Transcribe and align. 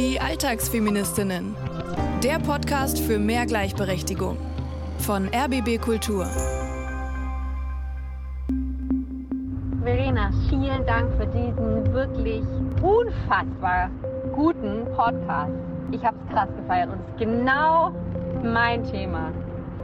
Die 0.00 0.18
Alltagsfeministinnen. 0.18 1.54
Der 2.24 2.38
Podcast 2.38 2.98
für 2.98 3.18
mehr 3.18 3.44
Gleichberechtigung. 3.44 4.38
Von 5.00 5.28
RBB 5.28 5.78
Kultur. 5.78 6.24
Verena, 9.82 10.30
vielen 10.48 10.86
Dank 10.86 11.12
für 11.18 11.26
diesen 11.26 11.92
wirklich 11.92 12.42
unfassbar 12.80 13.90
guten 14.34 14.86
Podcast. 14.96 15.52
Ich 15.90 16.02
habe 16.02 16.16
es 16.24 16.32
krass 16.32 16.48
gefeiert 16.56 16.88
und 16.88 17.00
es 17.00 17.10
ist 17.10 17.18
genau 17.18 17.92
mein 18.42 18.82
Thema. 18.90 19.30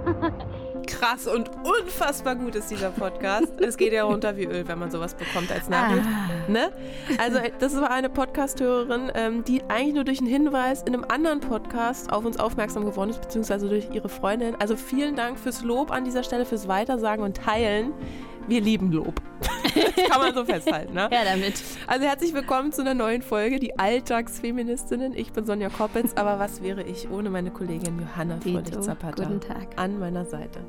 krass 0.98 1.26
und 1.26 1.50
unfassbar 1.64 2.36
gut 2.36 2.54
ist 2.54 2.70
dieser 2.70 2.90
Podcast. 2.90 3.52
es 3.60 3.76
geht 3.76 3.92
ja 3.92 4.04
runter 4.04 4.36
wie 4.36 4.44
Öl, 4.44 4.66
wenn 4.66 4.78
man 4.78 4.90
sowas 4.90 5.14
bekommt 5.14 5.52
als 5.52 5.68
Nachricht. 5.68 6.06
Ah. 6.06 6.50
Ne? 6.50 6.72
Also 7.18 7.38
das 7.58 7.76
war 7.76 7.90
eine 7.90 8.08
Podcasthörerin, 8.08 9.12
ähm, 9.14 9.44
die 9.44 9.62
eigentlich 9.68 9.94
nur 9.94 10.04
durch 10.04 10.18
einen 10.18 10.28
Hinweis 10.28 10.82
in 10.82 10.94
einem 10.94 11.04
anderen 11.08 11.40
Podcast 11.40 12.12
auf 12.12 12.24
uns 12.24 12.38
aufmerksam 12.38 12.84
geworden 12.84 13.10
ist, 13.10 13.20
beziehungsweise 13.20 13.68
durch 13.68 13.88
ihre 13.92 14.08
Freundin. 14.08 14.54
Also 14.58 14.76
vielen 14.76 15.16
Dank 15.16 15.38
fürs 15.38 15.62
Lob 15.62 15.90
an 15.90 16.04
dieser 16.04 16.22
Stelle, 16.22 16.44
fürs 16.44 16.68
Weitersagen 16.68 17.24
und 17.24 17.36
Teilen. 17.36 17.92
Wir 18.48 18.60
lieben 18.60 18.92
Lob. 18.92 19.20
das 19.74 20.08
kann 20.08 20.20
man 20.20 20.32
so 20.32 20.44
festhalten. 20.44 20.94
Ne? 20.94 21.08
Ja, 21.10 21.24
damit. 21.24 21.54
Also 21.88 22.06
herzlich 22.06 22.32
willkommen 22.32 22.70
zu 22.70 22.82
einer 22.82 22.94
neuen 22.94 23.20
Folge, 23.22 23.58
die 23.58 23.76
Alltagsfeministinnen. 23.76 25.14
Ich 25.16 25.32
bin 25.32 25.44
Sonja 25.44 25.68
Koppitz, 25.68 26.12
aber 26.14 26.38
was 26.38 26.62
wäre 26.62 26.84
ich 26.84 27.10
ohne 27.10 27.28
meine 27.28 27.50
Kollegin 27.50 27.98
Johanna 27.98 28.38
Fröhlich-Zapata 28.40 29.24
Guten 29.24 29.40
Tag. 29.40 29.70
an 29.74 29.98
meiner 29.98 30.24
Seite. 30.24 30.60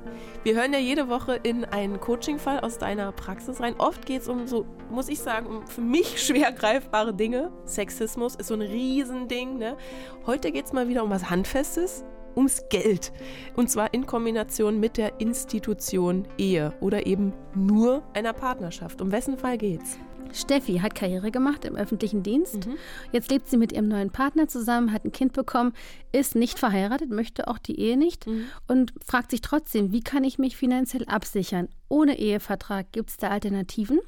Wir 0.41 0.55
hören 0.55 0.73
ja 0.73 0.79
jede 0.79 1.07
Woche 1.07 1.39
in 1.43 1.65
einen 1.65 1.99
Coaching-Fall 1.99 2.61
aus 2.61 2.79
deiner 2.79 3.11
Praxis 3.11 3.61
rein. 3.61 3.75
Oft 3.77 4.07
geht 4.07 4.23
es 4.23 4.27
um 4.27 4.47
so, 4.47 4.65
muss 4.89 5.07
ich 5.07 5.19
sagen, 5.19 5.45
um 5.45 5.67
für 5.67 5.81
mich 5.81 6.19
schwer 6.25 6.51
greifbare 6.51 7.13
Dinge. 7.13 7.51
Sexismus 7.65 8.33
ist 8.33 8.47
so 8.47 8.55
ein 8.55 8.61
Riesending. 8.61 9.59
Ne? 9.59 9.77
Heute 10.25 10.51
geht 10.51 10.65
es 10.65 10.73
mal 10.73 10.89
wieder 10.89 11.03
um 11.03 11.11
was 11.11 11.29
Handfestes 11.29 12.03
ums 12.37 12.63
Geld. 12.69 13.11
Und 13.55 13.69
zwar 13.69 13.93
in 13.93 14.05
Kombination 14.05 14.79
mit 14.79 14.95
der 14.95 15.19
Institution 15.19 16.27
Ehe 16.37 16.73
oder 16.79 17.05
eben 17.05 17.33
nur 17.55 18.03
einer 18.13 18.33
Partnerschaft. 18.33 19.01
Um 19.01 19.11
wessen 19.11 19.37
Fall 19.37 19.57
geht's? 19.57 19.97
Steffi 20.33 20.79
hat 20.79 20.95
Karriere 20.95 21.31
gemacht 21.31 21.65
im 21.65 21.75
öffentlichen 21.75 22.23
Dienst. 22.23 22.67
Mhm. 22.67 22.77
Jetzt 23.11 23.31
lebt 23.31 23.47
sie 23.47 23.57
mit 23.57 23.71
ihrem 23.71 23.87
neuen 23.87 24.11
Partner 24.11 24.47
zusammen, 24.47 24.91
hat 24.91 25.05
ein 25.05 25.11
Kind 25.11 25.33
bekommen, 25.33 25.73
ist 26.11 26.35
nicht 26.35 26.59
verheiratet, 26.59 27.09
möchte 27.09 27.47
auch 27.47 27.57
die 27.57 27.79
Ehe 27.79 27.97
nicht 27.97 28.27
mhm. 28.27 28.45
und 28.67 28.93
fragt 29.05 29.31
sich 29.31 29.41
trotzdem, 29.41 29.91
wie 29.91 30.01
kann 30.01 30.23
ich 30.23 30.37
mich 30.37 30.57
finanziell 30.57 31.05
absichern? 31.05 31.69
Ohne 31.89 32.17
Ehevertrag 32.17 32.91
gibt 32.91 33.09
es 33.09 33.17
da 33.17 33.29
Alternativen? 33.29 33.99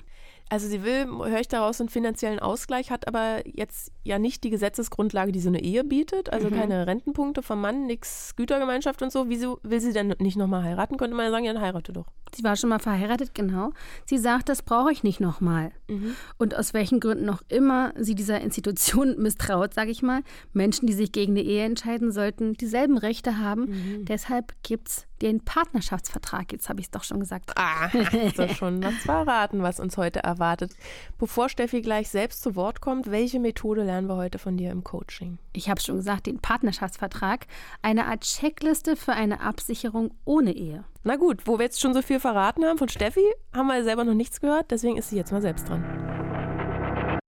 Also 0.49 0.67
sie 0.67 0.83
will, 0.83 1.05
höre 1.07 1.39
ich 1.39 1.47
daraus, 1.47 1.79
einen 1.79 1.89
finanziellen 1.89 2.39
Ausgleich, 2.39 2.89
hat 2.89 3.07
aber 3.07 3.47
jetzt 3.47 3.91
ja 4.09 4.19
nicht 4.19 4.43
die 4.43 4.49
Gesetzesgrundlage, 4.49 5.31
die 5.31 5.39
so 5.39 5.49
eine 5.49 5.61
Ehe 5.61 5.83
bietet. 5.83 6.33
Also 6.33 6.49
mhm. 6.49 6.55
keine 6.55 6.87
Rentenpunkte 6.87 7.41
vom 7.41 7.61
Mann, 7.61 7.85
nichts 7.85 8.35
Gütergemeinschaft 8.35 9.01
und 9.01 9.11
so. 9.11 9.29
Wieso 9.29 9.59
will 9.63 9.79
sie 9.79 9.93
denn 9.93 10.13
nicht 10.19 10.37
nochmal 10.37 10.63
heiraten? 10.63 10.97
Könnte 10.97 11.15
man 11.15 11.25
ja 11.25 11.31
sagen, 11.31 11.45
ja, 11.45 11.53
dann 11.53 11.61
heirate 11.61 11.93
doch. 11.93 12.07
Sie 12.35 12.43
war 12.43 12.55
schon 12.55 12.69
mal 12.69 12.79
verheiratet, 12.79 13.33
genau. 13.33 13.71
Sie 14.05 14.17
sagt, 14.17 14.49
das 14.49 14.61
brauche 14.61 14.91
ich 14.91 15.03
nicht 15.03 15.19
nochmal. 15.19 15.71
Mhm. 15.87 16.15
Und 16.37 16.55
aus 16.55 16.73
welchen 16.73 16.99
Gründen 16.99 17.25
noch 17.25 17.41
immer 17.47 17.93
sie 17.97 18.15
dieser 18.15 18.41
Institution 18.41 19.15
misstraut, 19.21 19.73
sage 19.73 19.91
ich 19.91 20.01
mal. 20.01 20.21
Menschen, 20.53 20.85
die 20.87 20.93
sich 20.93 21.11
gegen 21.11 21.33
eine 21.33 21.41
Ehe 21.41 21.63
entscheiden, 21.63 22.11
sollten 22.11 22.53
dieselben 22.53 22.97
Rechte 22.97 23.37
haben. 23.37 23.65
Mhm. 23.65 24.05
Deshalb 24.05 24.53
gibt 24.63 24.89
es 24.89 25.05
den 25.21 25.43
Partnerschaftsvertrag. 25.43 26.51
Jetzt 26.51 26.69
habe 26.69 26.79
ich 26.79 26.87
es 26.87 26.91
doch 26.91 27.03
schon 27.03 27.19
gesagt. 27.19 27.51
Ah, 27.55 27.89
du 28.35 28.55
schon 28.55 28.81
was 28.83 28.95
verraten, 28.95 29.61
was 29.61 29.79
uns 29.79 29.97
heute 29.97 30.19
erwartet. 30.23 30.73
Bevor 31.17 31.49
Steffi 31.49 31.81
gleich 31.81 32.09
selbst 32.09 32.41
zu 32.41 32.55
Wort 32.55 32.79
kommt, 32.81 33.11
welche 33.11 33.39
Methode 33.39 33.83
lernen 33.83 33.98
wir 34.07 34.15
heute 34.15 34.39
von 34.39 34.57
dir 34.57 34.71
im 34.71 34.83
Coaching? 34.83 35.37
Ich 35.53 35.69
habe 35.69 35.81
schon 35.81 35.97
gesagt, 35.97 36.27
den 36.27 36.39
Partnerschaftsvertrag. 36.39 37.47
Eine 37.81 38.05
Art 38.07 38.21
Checkliste 38.21 38.95
für 38.95 39.13
eine 39.13 39.41
Absicherung 39.41 40.11
ohne 40.25 40.53
Ehe. 40.53 40.83
Na 41.03 41.15
gut, 41.15 41.47
wo 41.47 41.57
wir 41.57 41.65
jetzt 41.65 41.81
schon 41.81 41.93
so 41.93 42.01
viel 42.01 42.19
verraten 42.19 42.63
haben 42.65 42.77
von 42.77 42.89
Steffi, 42.89 43.25
haben 43.53 43.67
wir 43.67 43.83
selber 43.83 44.03
noch 44.03 44.13
nichts 44.13 44.41
gehört, 44.41 44.71
deswegen 44.71 44.97
ist 44.97 45.09
sie 45.09 45.17
jetzt 45.17 45.31
mal 45.31 45.41
selbst 45.41 45.67
dran. 45.67 45.83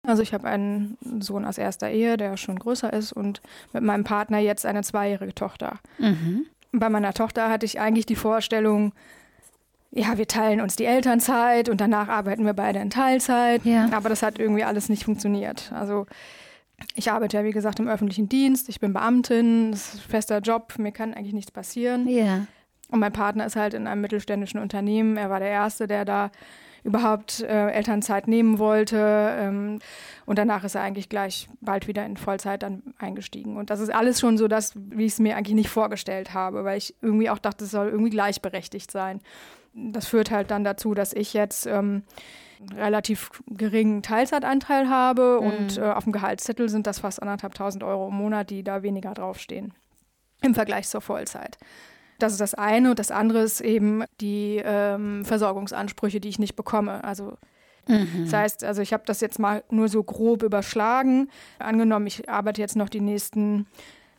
Also 0.07 0.21
ich 0.21 0.33
habe 0.33 0.47
einen 0.47 0.97
Sohn 1.19 1.43
aus 1.43 1.57
erster 1.57 1.89
Ehe, 1.89 2.15
der 2.15 2.37
schon 2.37 2.57
größer 2.57 2.93
ist 2.93 3.11
und 3.11 3.41
mit 3.73 3.83
meinem 3.83 4.05
Partner 4.05 4.39
jetzt 4.39 4.65
eine 4.65 4.81
zweijährige 4.81 5.35
Tochter. 5.35 5.79
Mhm. 5.97 6.45
Bei 6.71 6.89
meiner 6.89 7.13
Tochter 7.13 7.49
hatte 7.49 7.65
ich 7.65 7.79
eigentlich 7.79 8.05
die 8.05 8.15
Vorstellung, 8.15 8.93
ja, 9.91 10.17
wir 10.17 10.27
teilen 10.27 10.61
uns 10.61 10.75
die 10.75 10.85
Elternzeit 10.85 11.69
und 11.69 11.81
danach 11.81 12.07
arbeiten 12.07 12.45
wir 12.45 12.53
beide 12.53 12.79
in 12.79 12.89
Teilzeit. 12.89 13.65
Ja. 13.65 13.89
Aber 13.91 14.09
das 14.09 14.23
hat 14.23 14.39
irgendwie 14.39 14.63
alles 14.63 14.89
nicht 14.89 15.03
funktioniert. 15.03 15.71
Also 15.73 16.05
ich 16.95 17.11
arbeite 17.11 17.37
ja, 17.37 17.43
wie 17.43 17.51
gesagt, 17.51 17.79
im 17.79 17.87
öffentlichen 17.87 18.29
Dienst. 18.29 18.69
Ich 18.69 18.79
bin 18.79 18.93
Beamtin, 18.93 19.71
das 19.71 19.93
ist 19.93 19.95
ein 19.95 20.09
fester 20.09 20.39
Job. 20.39 20.73
Mir 20.77 20.91
kann 20.91 21.13
eigentlich 21.13 21.33
nichts 21.33 21.51
passieren. 21.51 22.07
Ja. 22.07 22.45
Und 22.89 22.99
mein 22.99 23.13
Partner 23.13 23.45
ist 23.45 23.55
halt 23.55 23.73
in 23.73 23.87
einem 23.87 24.01
mittelständischen 24.01 24.59
Unternehmen. 24.59 25.17
Er 25.17 25.29
war 25.29 25.39
der 25.39 25.49
Erste, 25.49 25.87
der 25.87 26.05
da 26.05 26.31
überhaupt 26.83 27.41
äh, 27.41 27.69
Elternzeit 27.71 28.27
nehmen 28.27 28.59
wollte. 28.59 28.97
Ähm, 28.97 29.79
und 30.25 30.39
danach 30.39 30.63
ist 30.63 30.75
er 30.75 30.81
eigentlich 30.81 31.09
gleich 31.09 31.49
bald 31.59 31.87
wieder 31.87 32.05
in 32.05 32.15
Vollzeit 32.15 32.63
dann 32.63 32.81
eingestiegen. 32.97 33.57
Und 33.57 33.69
das 33.69 33.81
ist 33.81 33.93
alles 33.93 34.19
schon 34.19 34.37
so 34.37 34.47
das, 34.47 34.73
wie 34.75 35.05
ich 35.05 35.13
es 35.13 35.19
mir 35.19 35.35
eigentlich 35.35 35.55
nicht 35.55 35.69
vorgestellt 35.69 36.33
habe, 36.33 36.63
weil 36.63 36.77
ich 36.77 36.95
irgendwie 37.01 37.29
auch 37.29 37.39
dachte, 37.39 37.65
es 37.65 37.71
soll 37.71 37.89
irgendwie 37.89 38.11
gleichberechtigt 38.11 38.89
sein. 38.89 39.19
Das 39.73 40.07
führt 40.07 40.31
halt 40.31 40.49
dann 40.49 40.63
dazu, 40.63 40.93
dass 40.93 41.11
ich 41.13 41.33
jetzt 41.33 41.67
ähm, 41.67 42.03
relativ 42.75 43.29
geringen 43.47 44.01
Teilzeitanteil 44.01 44.89
habe 44.89 45.39
mhm. 45.41 45.47
und 45.47 45.77
äh, 45.77 45.81
auf 45.81 46.03
dem 46.03 46.13
Gehaltszettel 46.13 46.69
sind 46.69 46.87
das 46.87 46.99
fast 46.99 47.21
anderthalb 47.21 47.53
tausend 47.53 47.83
Euro 47.83 48.07
im 48.07 48.15
Monat, 48.15 48.49
die 48.49 48.63
da 48.63 48.83
weniger 48.83 49.13
draufstehen 49.13 49.73
im 50.41 50.53
Vergleich 50.53 50.87
zur 50.87 51.01
Vollzeit. 51.01 51.57
Das 52.19 52.31
ist 52.31 52.41
das 52.41 52.53
eine. 52.53 52.91
Und 52.91 52.99
das 52.99 53.11
andere 53.11 53.41
ist 53.41 53.61
eben 53.61 54.03
die 54.21 54.61
ähm, 54.63 55.23
Versorgungsansprüche, 55.25 56.19
die 56.19 56.29
ich 56.29 56.39
nicht 56.39 56.55
bekomme. 56.55 57.03
Also 57.03 57.37
mhm. 57.87 58.23
das 58.23 58.33
heißt, 58.33 58.63
also 58.63 58.81
ich 58.81 58.93
habe 58.93 59.03
das 59.05 59.21
jetzt 59.21 59.39
mal 59.39 59.63
nur 59.69 59.87
so 59.87 60.03
grob 60.03 60.43
überschlagen. 60.43 61.29
Angenommen, 61.59 62.07
ich 62.07 62.29
arbeite 62.29 62.61
jetzt 62.61 62.75
noch 62.75 62.89
die 62.89 63.01
nächsten 63.01 63.67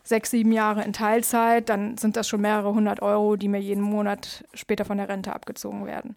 sechs, 0.03 0.31
sieben 0.31 0.51
Jahre 0.51 0.83
in 0.83 0.93
Teilzeit, 0.93 1.69
dann 1.69 1.97
sind 1.97 2.15
das 2.15 2.27
schon 2.27 2.41
mehrere 2.41 2.73
hundert 2.73 3.01
Euro, 3.01 3.35
die 3.35 3.47
mir 3.47 3.59
jeden 3.59 3.83
Monat 3.83 4.43
später 4.53 4.85
von 4.85 4.97
der 4.97 5.09
Rente 5.09 5.35
abgezogen 5.35 5.85
werden. 5.85 6.15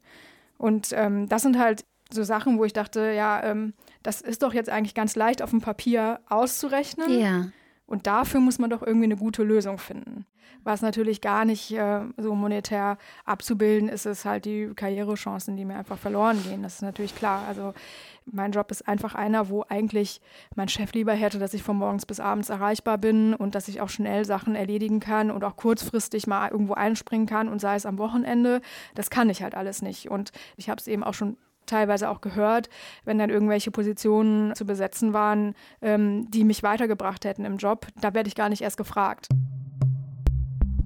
Und 0.56 0.90
ähm, 0.92 1.28
das 1.28 1.42
sind 1.42 1.58
halt 1.58 1.84
so 2.14 2.22
Sachen, 2.24 2.58
wo 2.58 2.64
ich 2.64 2.72
dachte, 2.72 3.12
ja, 3.12 3.42
ähm, 3.42 3.74
das 4.02 4.20
ist 4.20 4.42
doch 4.42 4.54
jetzt 4.54 4.70
eigentlich 4.70 4.94
ganz 4.94 5.16
leicht 5.16 5.42
auf 5.42 5.50
dem 5.50 5.60
Papier 5.60 6.20
auszurechnen. 6.28 7.18
Ja. 7.18 7.48
Und 7.86 8.06
dafür 8.06 8.40
muss 8.40 8.58
man 8.58 8.70
doch 8.70 8.82
irgendwie 8.82 9.04
eine 9.04 9.16
gute 9.16 9.42
Lösung 9.42 9.78
finden. 9.78 10.24
Was 10.64 10.80
natürlich 10.80 11.20
gar 11.20 11.44
nicht 11.44 11.72
äh, 11.72 12.00
so 12.16 12.34
monetär 12.34 12.96
abzubilden 13.24 13.88
ist, 13.88 14.06
ist 14.06 14.24
halt 14.24 14.44
die 14.44 14.70
Karrierechancen, 14.74 15.56
die 15.56 15.64
mir 15.64 15.76
einfach 15.76 15.98
verloren 15.98 16.42
gehen. 16.44 16.62
Das 16.62 16.76
ist 16.76 16.82
natürlich 16.82 17.14
klar. 17.16 17.44
Also 17.48 17.74
mein 18.24 18.52
Job 18.52 18.70
ist 18.70 18.86
einfach 18.86 19.14
einer, 19.14 19.48
wo 19.48 19.64
eigentlich 19.68 20.20
mein 20.54 20.68
Chef 20.68 20.92
lieber 20.92 21.12
hätte, 21.12 21.38
dass 21.38 21.54
ich 21.54 21.62
von 21.62 21.76
morgens 21.76 22.06
bis 22.06 22.20
abends 22.20 22.48
erreichbar 22.48 22.98
bin 22.98 23.34
und 23.34 23.54
dass 23.54 23.68
ich 23.68 23.80
auch 23.80 23.88
schnell 23.88 24.24
Sachen 24.24 24.54
erledigen 24.54 25.00
kann 25.00 25.30
und 25.30 25.42
auch 25.42 25.56
kurzfristig 25.56 26.26
mal 26.26 26.50
irgendwo 26.50 26.74
einspringen 26.74 27.26
kann 27.26 27.48
und 27.48 27.60
sei 27.60 27.74
es 27.74 27.86
am 27.86 27.98
Wochenende. 27.98 28.60
Das 28.94 29.10
kann 29.10 29.30
ich 29.30 29.42
halt 29.42 29.56
alles 29.56 29.82
nicht. 29.82 30.10
Und 30.10 30.30
ich 30.56 30.70
habe 30.70 30.80
es 30.80 30.86
eben 30.86 31.02
auch 31.02 31.14
schon 31.14 31.36
teilweise 31.72 32.10
auch 32.10 32.20
gehört, 32.20 32.68
wenn 33.04 33.18
dann 33.18 33.30
irgendwelche 33.30 33.70
Positionen 33.70 34.54
zu 34.54 34.66
besetzen 34.66 35.12
waren, 35.12 35.54
ähm, 35.80 36.30
die 36.30 36.44
mich 36.44 36.62
weitergebracht 36.62 37.24
hätten 37.24 37.44
im 37.44 37.56
Job. 37.56 37.86
Da 38.00 38.14
werde 38.14 38.28
ich 38.28 38.34
gar 38.34 38.48
nicht 38.48 38.62
erst 38.62 38.76
gefragt. 38.76 39.28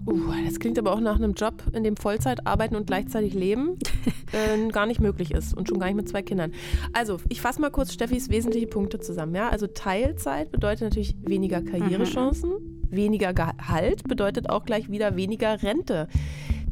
Uh, 0.06 0.32
das 0.44 0.60
klingt 0.60 0.78
aber 0.78 0.92
auch 0.92 1.00
nach 1.00 1.16
einem 1.16 1.32
Job, 1.32 1.64
in 1.72 1.82
dem 1.82 1.96
Vollzeit 1.96 2.46
arbeiten 2.46 2.76
und 2.76 2.86
gleichzeitig 2.86 3.34
leben 3.34 3.76
äh, 4.32 4.68
gar 4.68 4.86
nicht 4.86 5.00
möglich 5.00 5.32
ist 5.32 5.52
und 5.52 5.66
schon 5.66 5.80
gar 5.80 5.86
nicht 5.86 5.96
mit 5.96 6.08
zwei 6.08 6.22
Kindern. 6.22 6.52
Also, 6.92 7.18
ich 7.28 7.40
fasse 7.40 7.60
mal 7.60 7.70
kurz 7.70 7.92
Steffis 7.92 8.30
wesentliche 8.30 8.68
Punkte 8.68 9.00
zusammen. 9.00 9.34
Ja? 9.34 9.48
Also 9.48 9.66
Teilzeit 9.66 10.52
bedeutet 10.52 10.82
natürlich 10.82 11.16
weniger 11.22 11.60
Karrierechancen, 11.60 12.50
mhm. 12.50 12.86
weniger 12.90 13.34
Gehalt 13.34 14.04
bedeutet 14.04 14.48
auch 14.48 14.64
gleich 14.64 14.88
wieder 14.88 15.16
weniger 15.16 15.60
Rente 15.60 16.06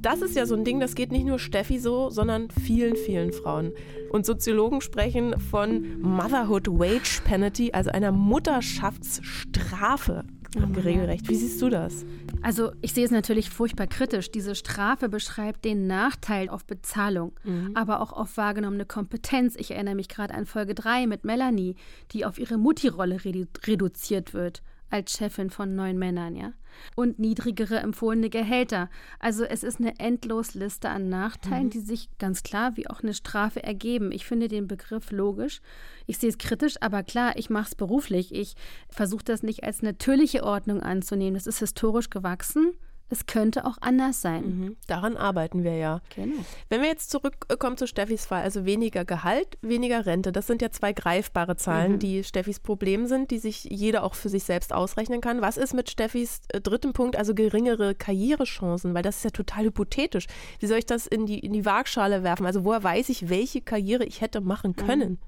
das 0.04 0.22
ist 0.22 0.36
ja 0.36 0.46
so 0.46 0.54
ein 0.54 0.64
Ding, 0.64 0.78
das 0.80 0.94
geht 0.94 1.12
nicht 1.12 1.24
nur 1.24 1.38
Steffi 1.38 1.78
so, 1.78 2.10
sondern 2.10 2.48
vielen, 2.50 2.96
vielen 2.96 3.32
Frauen. 3.32 3.72
Und 4.10 4.26
Soziologen 4.26 4.80
sprechen 4.80 5.38
von 5.40 6.00
Motherhood 6.00 6.68
Wage 6.68 7.20
Penalty, 7.24 7.72
also 7.72 7.90
einer 7.90 8.12
Mutterschaftsstrafe. 8.12 10.24
Oh 10.56 10.80
regelrecht. 10.80 11.28
Wie 11.28 11.34
siehst 11.34 11.60
du 11.60 11.68
das? 11.68 12.06
Also 12.42 12.70
ich 12.80 12.92
sehe 12.92 13.04
es 13.04 13.10
natürlich 13.10 13.50
furchtbar 13.50 13.88
kritisch. 13.88 14.30
Diese 14.30 14.54
Strafe 14.54 15.08
beschreibt 15.08 15.64
den 15.64 15.88
Nachteil 15.88 16.48
auf 16.48 16.64
Bezahlung, 16.64 17.32
mhm. 17.42 17.72
aber 17.74 18.00
auch 18.00 18.12
auf 18.12 18.36
wahrgenommene 18.36 18.84
Kompetenz. 18.84 19.56
Ich 19.56 19.72
erinnere 19.72 19.96
mich 19.96 20.08
gerade 20.08 20.32
an 20.32 20.46
Folge 20.46 20.76
3 20.76 21.08
mit 21.08 21.24
Melanie, 21.24 21.74
die 22.12 22.24
auf 22.24 22.38
ihre 22.38 22.56
Mutti-Rolle 22.56 23.24
redu 23.24 23.46
reduziert 23.66 24.32
wird. 24.32 24.62
Als 24.90 25.12
Chefin 25.12 25.50
von 25.50 25.74
neun 25.74 25.98
Männern, 25.98 26.36
ja. 26.36 26.52
Und 26.96 27.18
niedrigere 27.18 27.78
empfohlene 27.78 28.30
Gehälter. 28.30 28.90
Also 29.20 29.44
es 29.44 29.62
ist 29.62 29.78
eine 29.78 29.98
Endlosliste 29.98 30.88
an 30.88 31.08
Nachteilen, 31.08 31.66
mhm. 31.66 31.70
die 31.70 31.80
sich 31.80 32.08
ganz 32.18 32.42
klar 32.42 32.76
wie 32.76 32.88
auch 32.90 33.02
eine 33.02 33.14
Strafe 33.14 33.62
ergeben. 33.62 34.10
Ich 34.10 34.24
finde 34.24 34.48
den 34.48 34.66
Begriff 34.66 35.12
logisch. 35.12 35.60
Ich 36.06 36.18
sehe 36.18 36.30
es 36.30 36.38
kritisch, 36.38 36.74
aber 36.80 37.02
klar, 37.02 37.36
ich 37.36 37.48
mache 37.48 37.68
es 37.68 37.74
beruflich. 37.74 38.34
Ich 38.34 38.54
versuche 38.88 39.24
das 39.24 39.42
nicht 39.42 39.62
als 39.62 39.82
natürliche 39.82 40.42
Ordnung 40.42 40.80
anzunehmen. 40.80 41.34
Das 41.34 41.46
ist 41.46 41.60
historisch 41.60 42.10
gewachsen 42.10 42.74
es 43.14 43.26
könnte 43.26 43.64
auch 43.64 43.78
anders 43.80 44.20
sein. 44.20 44.44
Mhm. 44.44 44.76
Daran 44.86 45.16
arbeiten 45.16 45.64
wir 45.64 45.76
ja. 45.76 46.00
Genau. 46.14 46.44
Wenn 46.68 46.82
wir 46.82 46.88
jetzt 46.88 47.10
zurückkommen 47.10 47.76
zu 47.76 47.86
Steffis 47.86 48.26
Fall, 48.26 48.42
also 48.42 48.64
weniger 48.64 49.04
Gehalt, 49.04 49.56
weniger 49.62 50.04
Rente, 50.04 50.32
das 50.32 50.46
sind 50.46 50.60
ja 50.60 50.70
zwei 50.70 50.92
greifbare 50.92 51.56
Zahlen, 51.56 51.92
mhm. 51.92 51.98
die 52.00 52.24
Steffis 52.24 52.60
Problem 52.60 53.06
sind, 53.06 53.30
die 53.30 53.38
sich 53.38 53.64
jeder 53.64 54.02
auch 54.02 54.14
für 54.14 54.28
sich 54.28 54.44
selbst 54.44 54.72
ausrechnen 54.72 55.20
kann. 55.20 55.40
Was 55.40 55.56
ist 55.56 55.74
mit 55.74 55.90
Steffis 55.90 56.40
äh, 56.48 56.60
dritten 56.60 56.92
Punkt, 56.92 57.16
also 57.16 57.34
geringere 57.34 57.94
Karrierechancen? 57.94 58.94
Weil 58.94 59.02
das 59.02 59.18
ist 59.18 59.24
ja 59.24 59.30
total 59.30 59.64
hypothetisch. 59.64 60.26
Wie 60.58 60.66
soll 60.66 60.78
ich 60.78 60.86
das 60.86 61.06
in 61.06 61.26
die, 61.26 61.38
in 61.38 61.52
die 61.52 61.64
Waagschale 61.64 62.22
werfen? 62.22 62.46
Also 62.46 62.64
woher 62.64 62.82
weiß 62.82 63.08
ich, 63.08 63.28
welche 63.28 63.60
Karriere 63.60 64.04
ich 64.04 64.20
hätte 64.20 64.40
machen 64.40 64.74
mhm. 64.76 64.86
können? 64.86 65.10
Mhm. 65.10 65.18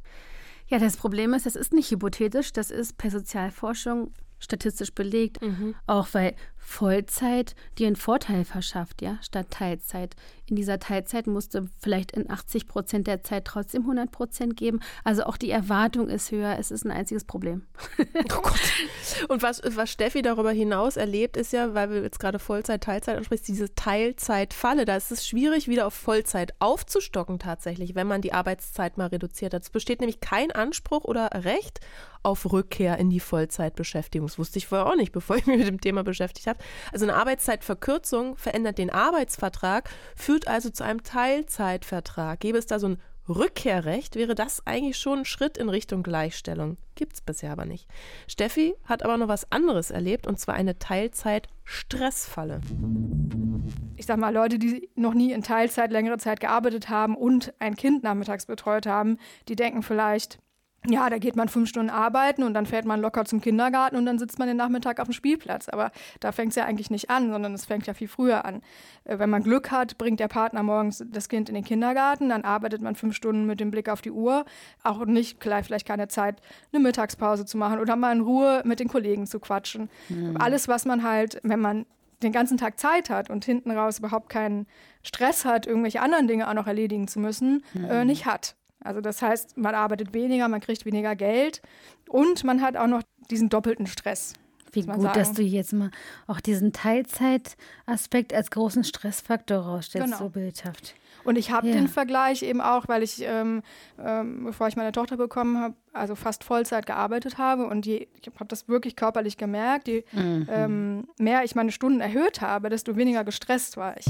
Ja, 0.68 0.78
das 0.78 0.96
Problem 0.96 1.32
ist, 1.32 1.46
das 1.46 1.54
ist 1.54 1.72
nicht 1.72 1.90
hypothetisch, 1.90 2.52
das 2.52 2.72
ist 2.72 2.98
per 2.98 3.10
Sozialforschung 3.10 4.10
statistisch 4.38 4.92
belegt, 4.92 5.40
mhm. 5.40 5.74
auch 5.86 6.08
weil 6.12 6.34
Vollzeit 6.68 7.54
dir 7.78 7.86
einen 7.86 7.96
Vorteil 7.96 8.44
verschafft, 8.44 9.00
ja, 9.00 9.18
statt 9.22 9.46
Teilzeit. 9.50 10.16
In 10.46 10.56
dieser 10.56 10.78
Teilzeit 10.78 11.26
musst 11.26 11.54
du 11.54 11.68
vielleicht 11.78 12.12
in 12.12 12.28
80 12.28 12.66
Prozent 12.66 13.06
der 13.06 13.22
Zeit 13.22 13.44
trotzdem 13.44 13.82
100 13.82 14.10
Prozent 14.10 14.56
geben. 14.56 14.80
Also 15.02 15.24
auch 15.24 15.36
die 15.36 15.50
Erwartung 15.50 16.08
ist 16.08 16.32
höher. 16.32 16.56
Es 16.58 16.70
ist 16.70 16.84
ein 16.84 16.90
einziges 16.90 17.24
Problem. 17.24 17.66
oh 17.98 18.42
Gott. 18.42 18.60
Und 19.28 19.42
was, 19.42 19.62
was 19.64 19.90
Steffi 19.90 20.22
darüber 20.22 20.50
hinaus 20.50 20.96
erlebt, 20.96 21.36
ist 21.36 21.52
ja, 21.52 21.72
weil 21.72 21.90
wir 21.90 22.02
jetzt 22.02 22.18
gerade 22.18 22.38
Vollzeit, 22.38 22.82
Teilzeit 22.82 23.16
ansprichst, 23.16 23.48
diese 23.48 23.74
Teilzeitfalle. 23.74 24.84
Da 24.84 24.96
ist 24.96 25.12
es 25.12 25.26
schwierig, 25.26 25.68
wieder 25.68 25.86
auf 25.86 25.94
Vollzeit 25.94 26.52
aufzustocken 26.58 27.38
tatsächlich, 27.38 27.94
wenn 27.94 28.08
man 28.08 28.22
die 28.22 28.32
Arbeitszeit 28.32 28.98
mal 28.98 29.06
reduziert 29.06 29.54
hat. 29.54 29.62
Es 29.62 29.70
besteht 29.70 30.00
nämlich 30.00 30.20
kein 30.20 30.50
Anspruch 30.50 31.04
oder 31.04 31.30
Recht 31.32 31.80
auf 32.26 32.52
Rückkehr 32.52 32.98
in 32.98 33.08
die 33.08 33.20
Vollzeitbeschäftigung. 33.20 34.26
Das 34.26 34.36
wusste 34.36 34.58
ich 34.58 34.66
vorher 34.66 34.86
auch 34.88 34.96
nicht, 34.96 35.12
bevor 35.12 35.36
ich 35.36 35.46
mich 35.46 35.58
mit 35.58 35.68
dem 35.68 35.80
Thema 35.80 36.02
beschäftigt 36.02 36.48
habe. 36.48 36.55
Also 36.92 37.04
eine 37.04 37.14
Arbeitszeitverkürzung 37.14 38.36
verändert 38.36 38.78
den 38.78 38.90
Arbeitsvertrag, 38.90 39.90
führt 40.14 40.48
also 40.48 40.70
zu 40.70 40.84
einem 40.84 41.02
Teilzeitvertrag. 41.02 42.40
Gäbe 42.40 42.58
es 42.58 42.66
da 42.66 42.78
so 42.78 42.88
ein 42.88 42.98
Rückkehrrecht, 43.28 44.14
wäre 44.14 44.34
das 44.34 44.64
eigentlich 44.66 44.98
schon 44.98 45.20
ein 45.20 45.24
Schritt 45.24 45.58
in 45.58 45.68
Richtung 45.68 46.02
Gleichstellung. 46.02 46.76
Gibt 46.94 47.14
es 47.14 47.20
bisher 47.20 47.50
aber 47.50 47.64
nicht. 47.64 47.88
Steffi 48.28 48.74
hat 48.84 49.02
aber 49.02 49.16
noch 49.16 49.28
was 49.28 49.50
anderes 49.50 49.90
erlebt, 49.90 50.26
und 50.26 50.38
zwar 50.38 50.54
eine 50.54 50.78
Teilzeit-Stressfalle. 50.78 52.60
Ich 53.96 54.06
sag 54.06 54.18
mal, 54.18 54.32
Leute, 54.32 54.58
die 54.58 54.88
noch 54.94 55.14
nie 55.14 55.32
in 55.32 55.42
Teilzeit 55.42 55.90
längere 55.90 56.18
Zeit 56.18 56.38
gearbeitet 56.40 56.88
haben 56.88 57.16
und 57.16 57.52
ein 57.58 57.74
Kind 57.74 58.04
nachmittags 58.04 58.46
betreut 58.46 58.86
haben, 58.86 59.18
die 59.48 59.56
denken 59.56 59.82
vielleicht, 59.82 60.38
ja, 60.90 61.10
da 61.10 61.18
geht 61.18 61.36
man 61.36 61.48
fünf 61.48 61.68
Stunden 61.68 61.90
arbeiten 61.90 62.42
und 62.42 62.54
dann 62.54 62.66
fährt 62.66 62.84
man 62.84 63.00
locker 63.00 63.24
zum 63.24 63.40
Kindergarten 63.40 63.96
und 63.96 64.06
dann 64.06 64.18
sitzt 64.18 64.38
man 64.38 64.48
den 64.48 64.56
Nachmittag 64.56 65.00
auf 65.00 65.08
dem 65.08 65.12
Spielplatz. 65.12 65.68
Aber 65.68 65.90
da 66.20 66.32
fängt 66.32 66.50
es 66.50 66.56
ja 66.56 66.64
eigentlich 66.64 66.90
nicht 66.90 67.10
an, 67.10 67.30
sondern 67.30 67.54
es 67.54 67.64
fängt 67.64 67.86
ja 67.86 67.94
viel 67.94 68.08
früher 68.08 68.44
an. 68.44 68.62
Äh, 69.04 69.18
wenn 69.18 69.30
man 69.30 69.42
Glück 69.42 69.70
hat, 69.70 69.98
bringt 69.98 70.20
der 70.20 70.28
Partner 70.28 70.62
morgens 70.62 71.04
das 71.10 71.28
Kind 71.28 71.48
in 71.48 71.54
den 71.54 71.64
Kindergarten, 71.64 72.28
dann 72.28 72.44
arbeitet 72.44 72.82
man 72.82 72.94
fünf 72.94 73.14
Stunden 73.14 73.46
mit 73.46 73.60
dem 73.60 73.70
Blick 73.70 73.88
auf 73.88 74.02
die 74.02 74.10
Uhr. 74.10 74.44
Auch 74.82 75.04
nicht, 75.04 75.42
vielleicht 75.42 75.86
keine 75.86 76.08
Zeit, 76.08 76.40
eine 76.72 76.82
Mittagspause 76.82 77.44
zu 77.44 77.58
machen 77.58 77.78
oder 77.78 77.96
mal 77.96 78.12
in 78.12 78.20
Ruhe 78.20 78.62
mit 78.64 78.80
den 78.80 78.88
Kollegen 78.88 79.26
zu 79.26 79.40
quatschen. 79.40 79.90
Mhm. 80.08 80.36
Alles, 80.38 80.68
was 80.68 80.84
man 80.84 81.02
halt, 81.02 81.40
wenn 81.42 81.60
man 81.60 81.86
den 82.22 82.32
ganzen 82.32 82.56
Tag 82.56 82.78
Zeit 82.78 83.10
hat 83.10 83.30
und 83.30 83.44
hinten 83.44 83.70
raus 83.70 83.98
überhaupt 83.98 84.28
keinen 84.28 84.66
Stress 85.02 85.44
hat, 85.44 85.66
irgendwelche 85.66 86.00
anderen 86.00 86.26
Dinge 86.26 86.48
auch 86.48 86.54
noch 86.54 86.66
erledigen 86.66 87.08
zu 87.08 87.20
müssen, 87.20 87.62
mhm. 87.74 87.84
äh, 87.84 88.04
nicht 88.04 88.26
hat. 88.26 88.56
Also 88.86 89.00
das 89.00 89.20
heißt, 89.22 89.56
man 89.56 89.74
arbeitet 89.74 90.14
weniger, 90.14 90.48
man 90.48 90.60
kriegt 90.60 90.86
weniger 90.86 91.16
Geld 91.16 91.60
und 92.08 92.44
man 92.44 92.62
hat 92.62 92.76
auch 92.76 92.86
noch 92.86 93.02
diesen 93.30 93.48
doppelten 93.48 93.86
Stress. 93.86 94.34
Wie 94.72 94.82
gut, 94.82 95.02
sagen. 95.02 95.18
dass 95.18 95.32
du 95.32 95.42
jetzt 95.42 95.72
mal 95.72 95.90
auch 96.26 96.40
diesen 96.40 96.72
Teilzeitaspekt 96.72 98.34
als 98.34 98.50
großen 98.50 98.84
Stressfaktor 98.84 99.58
rausstellst, 99.58 100.06
genau. 100.06 100.18
so 100.18 100.28
bildhaft. 100.28 100.94
Und 101.24 101.36
ich 101.36 101.50
habe 101.50 101.66
ja. 101.68 101.74
den 101.74 101.88
Vergleich 101.88 102.42
eben 102.42 102.60
auch, 102.60 102.86
weil 102.86 103.02
ich, 103.02 103.22
ähm, 103.22 103.62
ähm, 103.98 104.44
bevor 104.44 104.68
ich 104.68 104.76
meine 104.76 104.92
Tochter 104.92 105.16
bekommen 105.16 105.58
habe, 105.58 105.74
also 105.92 106.14
fast 106.14 106.44
Vollzeit 106.44 106.86
gearbeitet 106.86 107.38
habe 107.38 107.66
und 107.66 107.84
die, 107.84 108.08
ich 108.20 108.26
habe 108.26 108.46
das 108.46 108.68
wirklich 108.68 108.94
körperlich 108.94 109.36
gemerkt, 109.36 109.88
je 109.88 110.04
mhm. 110.12 110.46
ähm, 110.50 111.08
mehr 111.18 111.42
ich 111.42 111.54
meine 111.54 111.72
Stunden 111.72 112.00
erhöht 112.00 112.42
habe, 112.42 112.68
desto 112.68 112.96
weniger 112.96 113.24
gestresst 113.24 113.76
war 113.76 113.96
ich. 113.98 114.06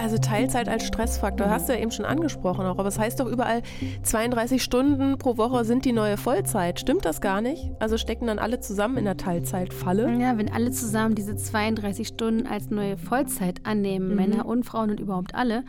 Also 0.00 0.16
Teilzeit 0.16 0.66
als 0.66 0.86
Stressfaktor, 0.86 1.50
hast 1.50 1.68
du 1.68 1.74
ja 1.74 1.78
eben 1.78 1.90
schon 1.90 2.06
angesprochen 2.06 2.64
auch, 2.64 2.78
aber 2.78 2.88
es 2.88 2.98
heißt 2.98 3.20
doch 3.20 3.26
überall, 3.26 3.60
32 4.02 4.62
Stunden 4.62 5.18
pro 5.18 5.36
Woche 5.36 5.66
sind 5.66 5.84
die 5.84 5.92
neue 5.92 6.16
Vollzeit. 6.16 6.80
Stimmt 6.80 7.04
das 7.04 7.20
gar 7.20 7.42
nicht? 7.42 7.70
Also 7.80 7.98
stecken 7.98 8.26
dann 8.26 8.38
alle 8.38 8.60
zusammen 8.60 8.96
in 8.96 9.04
der 9.04 9.18
Teilzeitfalle? 9.18 10.18
Ja, 10.18 10.38
wenn 10.38 10.50
alle 10.50 10.70
zusammen 10.70 11.14
diese 11.14 11.36
32 11.36 12.08
Stunden 12.08 12.46
als 12.46 12.70
neue 12.70 12.96
Vollzeit 12.96 13.66
annehmen, 13.66 14.08
mhm. 14.08 14.16
Männer 14.16 14.46
und 14.46 14.64
Frauen 14.64 14.90
und 14.90 15.00
überhaupt 15.00 15.34
alle, 15.34 15.64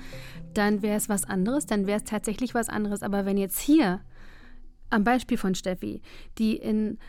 dann 0.53 0.81
wäre 0.81 0.95
es 0.95 1.09
was 1.09 1.25
anderes, 1.25 1.65
dann 1.65 1.85
wäre 1.85 1.97
es 1.97 2.05
tatsächlich 2.05 2.53
was 2.53 2.69
anderes. 2.69 3.03
Aber 3.03 3.25
wenn 3.25 3.37
jetzt 3.37 3.59
hier, 3.59 3.99
am 4.89 5.03
Beispiel 5.03 5.37
von 5.37 5.55
Steffi, 5.55 6.01
die 6.37 6.55
in 6.55 6.99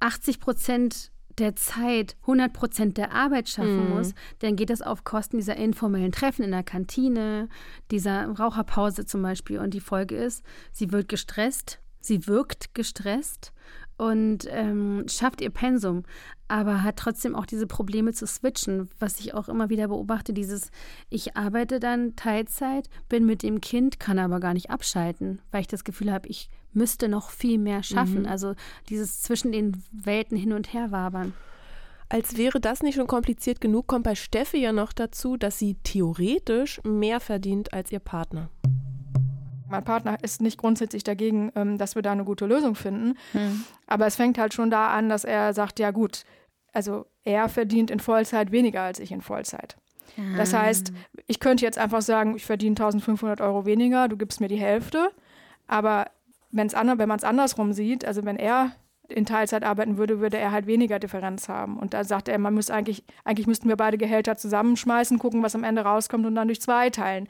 80 0.00 0.40
Prozent 0.40 1.12
der 1.38 1.56
Zeit 1.56 2.16
100 2.22 2.52
Prozent 2.52 2.96
der 2.96 3.12
Arbeit 3.12 3.48
schaffen 3.48 3.88
mhm. 3.88 3.96
muss, 3.96 4.14
dann 4.40 4.56
geht 4.56 4.70
das 4.70 4.82
auf 4.82 5.04
Kosten 5.04 5.38
dieser 5.38 5.56
informellen 5.56 6.12
Treffen 6.12 6.44
in 6.44 6.50
der 6.50 6.62
Kantine, 6.62 7.48
dieser 7.90 8.26
Raucherpause 8.26 9.06
zum 9.06 9.22
Beispiel. 9.22 9.58
Und 9.58 9.74
die 9.74 9.80
Folge 9.80 10.16
ist, 10.16 10.44
sie 10.72 10.92
wird 10.92 11.08
gestresst, 11.08 11.80
sie 12.00 12.26
wirkt 12.26 12.74
gestresst 12.74 13.52
und 13.98 14.46
ähm, 14.48 15.04
schafft 15.08 15.40
ihr 15.42 15.50
Pensum, 15.50 16.04
aber 16.46 16.82
hat 16.82 16.96
trotzdem 16.96 17.34
auch 17.34 17.44
diese 17.44 17.66
Probleme 17.66 18.12
zu 18.14 18.26
switchen, 18.26 18.88
was 18.98 19.20
ich 19.20 19.34
auch 19.34 19.48
immer 19.48 19.68
wieder 19.68 19.88
beobachte, 19.88 20.32
dieses 20.32 20.70
ich 21.10 21.36
arbeite 21.36 21.80
dann 21.80 22.16
Teilzeit, 22.16 22.88
bin 23.08 23.26
mit 23.26 23.42
dem 23.42 23.60
Kind, 23.60 24.00
kann 24.00 24.18
aber 24.18 24.40
gar 24.40 24.54
nicht 24.54 24.70
abschalten, 24.70 25.42
weil 25.50 25.60
ich 25.60 25.66
das 25.66 25.84
Gefühl 25.84 26.12
habe, 26.12 26.28
ich 26.28 26.48
müsste 26.72 27.08
noch 27.08 27.30
viel 27.30 27.58
mehr 27.58 27.82
schaffen. 27.82 28.20
Mhm. 28.20 28.28
Also 28.28 28.54
dieses 28.88 29.20
zwischen 29.20 29.52
den 29.52 29.82
Welten 29.92 30.36
hin 30.36 30.52
und 30.52 30.72
her 30.72 30.90
wabern. 30.90 31.34
Als 32.08 32.38
wäre 32.38 32.60
das 32.60 32.82
nicht 32.82 32.94
schon 32.94 33.06
kompliziert 33.06 33.60
genug, 33.60 33.86
kommt 33.86 34.04
bei 34.04 34.14
Steffi 34.14 34.58
ja 34.58 34.72
noch 34.72 34.94
dazu, 34.94 35.36
dass 35.36 35.58
sie 35.58 35.74
theoretisch 35.82 36.80
mehr 36.84 37.20
verdient 37.20 37.74
als 37.74 37.92
ihr 37.92 37.98
Partner. 37.98 38.48
Mein 39.70 39.84
Partner 39.84 40.18
ist 40.22 40.40
nicht 40.40 40.58
grundsätzlich 40.58 41.04
dagegen, 41.04 41.52
ähm, 41.54 41.78
dass 41.78 41.94
wir 41.94 42.02
da 42.02 42.12
eine 42.12 42.24
gute 42.24 42.46
Lösung 42.46 42.74
finden. 42.74 43.16
Hm. 43.32 43.64
Aber 43.86 44.06
es 44.06 44.16
fängt 44.16 44.38
halt 44.38 44.54
schon 44.54 44.70
da 44.70 44.88
an, 44.88 45.08
dass 45.08 45.24
er 45.24 45.52
sagt, 45.54 45.78
ja 45.78 45.90
gut, 45.90 46.24
also 46.72 47.06
er 47.24 47.48
verdient 47.48 47.90
in 47.90 48.00
Vollzeit 48.00 48.52
weniger 48.52 48.82
als 48.82 48.98
ich 49.00 49.12
in 49.12 49.20
Vollzeit. 49.20 49.76
Das 50.36 50.54
ah. 50.54 50.62
heißt, 50.62 50.92
ich 51.26 51.38
könnte 51.40 51.64
jetzt 51.64 51.78
einfach 51.78 52.02
sagen, 52.02 52.36
ich 52.36 52.44
verdiene 52.44 52.72
1500 52.72 53.40
Euro 53.40 53.66
weniger, 53.66 54.08
du 54.08 54.16
gibst 54.16 54.40
mir 54.40 54.48
die 54.48 54.56
Hälfte. 54.56 55.10
Aber 55.66 56.06
wenn's 56.50 56.74
an, 56.74 56.98
wenn 56.98 57.08
man 57.08 57.18
es 57.18 57.24
andersrum 57.24 57.72
sieht, 57.72 58.04
also 58.04 58.24
wenn 58.24 58.36
er 58.36 58.72
in 59.08 59.24
Teilzeit 59.24 59.64
arbeiten 59.64 59.96
würde, 59.96 60.20
würde 60.20 60.36
er 60.36 60.52
halt 60.52 60.66
weniger 60.66 60.98
Differenz 60.98 61.48
haben. 61.48 61.78
Und 61.78 61.94
da 61.94 62.04
sagt 62.04 62.28
er, 62.28 62.38
man 62.38 62.54
muss 62.54 62.70
eigentlich, 62.70 63.04
eigentlich 63.24 63.46
müssten 63.46 63.68
wir 63.68 63.76
beide 63.76 63.96
Gehälter 63.96 64.36
zusammenschmeißen, 64.36 65.18
gucken, 65.18 65.42
was 65.42 65.54
am 65.54 65.64
Ende 65.64 65.82
rauskommt 65.82 66.26
und 66.26 66.34
dann 66.34 66.48
durch 66.48 66.60
zwei 66.60 66.90
teilen. 66.90 67.26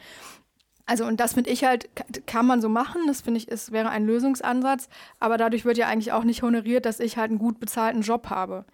Also 0.89 1.05
und 1.05 1.21
das 1.21 1.35
finde 1.35 1.51
ich 1.51 1.65
halt, 1.65 1.91
kann 2.27 2.47
man 2.47 2.63
so 2.63 2.71
machen, 2.71 3.03
das 3.07 3.21
finde 3.21 3.37
ich, 3.37 3.53
es 3.53 3.73
wäre 3.73 3.91
ein 3.91 4.07
Lösungsansatz, 4.07 4.89
aber 5.21 5.37
dadurch 5.37 5.67
wird 5.67 5.77
ja 5.77 5.87
eigentlich 5.87 6.13
auch 6.13 6.25
nicht 6.25 6.43
honoriert, 6.43 6.87
dass 6.87 6.99
ich 6.99 7.19
halt 7.19 7.31
einen 7.31 7.39
gut 7.39 7.61
bezahlten 7.61 8.01
Job 8.01 8.31
habe. 8.31 8.65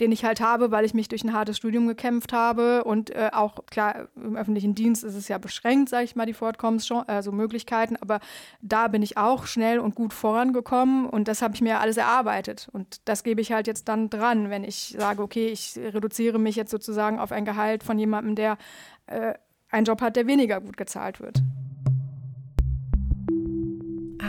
Den 0.00 0.10
ich 0.10 0.24
halt 0.24 0.40
habe, 0.40 0.70
weil 0.70 0.86
ich 0.86 0.94
mich 0.94 1.08
durch 1.08 1.22
ein 1.22 1.34
hartes 1.34 1.58
Studium 1.58 1.86
gekämpft 1.86 2.32
habe. 2.32 2.84
Und 2.84 3.10
äh, 3.10 3.30
auch 3.32 3.64
klar 3.66 4.08
im 4.14 4.36
öffentlichen 4.36 4.74
Dienst 4.74 5.04
ist 5.04 5.14
es 5.14 5.28
ja 5.28 5.38
beschränkt, 5.38 5.90
sage 5.90 6.04
ich 6.04 6.16
mal, 6.16 6.26
die 6.26 6.34
Fortkommenschancen, 6.34 7.08
also 7.08 7.32
Möglichkeiten, 7.32 7.96
aber 7.96 8.20
da 8.60 8.88
bin 8.88 9.02
ich 9.02 9.16
auch 9.16 9.46
schnell 9.46 9.78
und 9.78 9.94
gut 9.94 10.14
vorangekommen. 10.14 11.06
Und 11.06 11.28
das 11.28 11.42
habe 11.42 11.54
ich 11.54 11.60
mir 11.60 11.80
alles 11.80 11.98
erarbeitet. 11.98 12.68
Und 12.72 13.06
das 13.06 13.22
gebe 13.22 13.42
ich 13.42 13.52
halt 13.52 13.66
jetzt 13.66 13.88
dann 13.88 14.08
dran, 14.08 14.48
wenn 14.48 14.64
ich 14.64 14.96
sage, 14.98 15.22
okay, 15.22 15.48
ich 15.48 15.76
reduziere 15.76 16.38
mich 16.38 16.56
jetzt 16.56 16.70
sozusagen 16.70 17.18
auf 17.18 17.32
ein 17.32 17.44
Gehalt 17.44 17.82
von 17.82 17.98
jemandem, 17.98 18.34
der 18.34 18.58
äh, 19.06 19.34
einen 19.70 19.84
Job 19.84 20.00
hat, 20.00 20.16
der 20.16 20.26
weniger 20.26 20.60
gut 20.60 20.76
gezahlt 20.76 21.20
wird. 21.20 21.42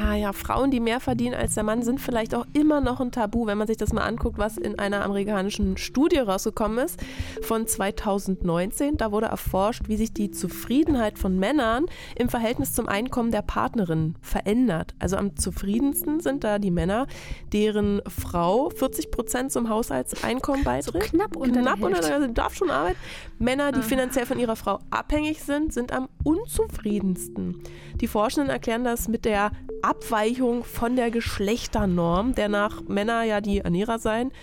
Ah 0.05 0.15
ja, 0.15 0.33
Frauen, 0.33 0.71
die 0.71 0.79
mehr 0.79 0.99
verdienen 0.99 1.35
als 1.35 1.55
der 1.55 1.63
Mann, 1.63 1.81
sind 1.81 1.99
vielleicht 1.99 2.35
auch 2.35 2.45
immer 2.53 2.81
noch 2.81 2.99
ein 2.99 3.11
Tabu, 3.11 3.45
wenn 3.47 3.57
man 3.57 3.67
sich 3.67 3.77
das 3.77 3.93
mal 3.93 4.03
anguckt, 4.03 4.37
was 4.37 4.57
in 4.57 4.77
einer 4.79 5.03
amerikanischen 5.03 5.77
Studie 5.77 6.19
rausgekommen 6.19 6.79
ist 6.85 6.99
von 7.41 7.67
2019. 7.67 8.97
Da 8.97 9.11
wurde 9.11 9.27
erforscht, 9.27 9.83
wie 9.87 9.97
sich 9.97 10.13
die 10.13 10.31
Zufriedenheit 10.31 11.17
von 11.17 11.37
Männern 11.39 11.85
im 12.15 12.29
Verhältnis 12.29 12.73
zum 12.73 12.87
Einkommen 12.87 13.31
der 13.31 13.41
Partnerin 13.41 14.15
verändert. 14.21 14.93
Also 14.99 15.17
am 15.17 15.35
zufriedensten 15.35 16.19
sind 16.19 16.43
da 16.43 16.59
die 16.59 16.71
Männer, 16.71 17.07
deren 17.53 18.01
Frau 18.07 18.69
40 18.69 19.11
Prozent 19.11 19.51
zum 19.51 19.69
Haushaltseinkommen 19.69 20.63
beiträgt. 20.63 21.05
So 21.11 21.17
knapp 21.17 21.35
unter 21.35 21.61
knapp 21.61 21.77
der 21.77 21.85
unter 21.85 21.97
Hälfte. 21.97 22.11
der 22.11 22.21
also 22.21 22.33
darf 22.33 22.53
schon 22.55 22.69
arbeiten. 22.69 22.97
Männer, 23.39 23.71
die 23.71 23.79
Ah. 23.79 23.83
finanziell 23.83 24.25
von 24.25 24.39
ihrer 24.39 24.55
Frau 24.55 24.79
abhängig 24.89 25.41
sind, 25.43 25.73
sind 25.73 25.91
am 25.91 26.09
unzufriedensten. 26.23 27.61
Die 28.01 28.07
Forschenden 28.07 28.49
erklären 28.49 28.83
das 28.83 29.07
mit 29.07 29.25
der 29.25 29.51
Abweichung 29.87 30.65
von 30.65 30.97
der 30.97 31.11
Geschlechternorm, 31.11 32.35
der 32.35 32.49
nach 32.49 32.81
Männer 32.89 33.23
ja 33.23 33.39
die 33.39 33.59
Ernährer 33.59 33.99
seien. 33.99 34.33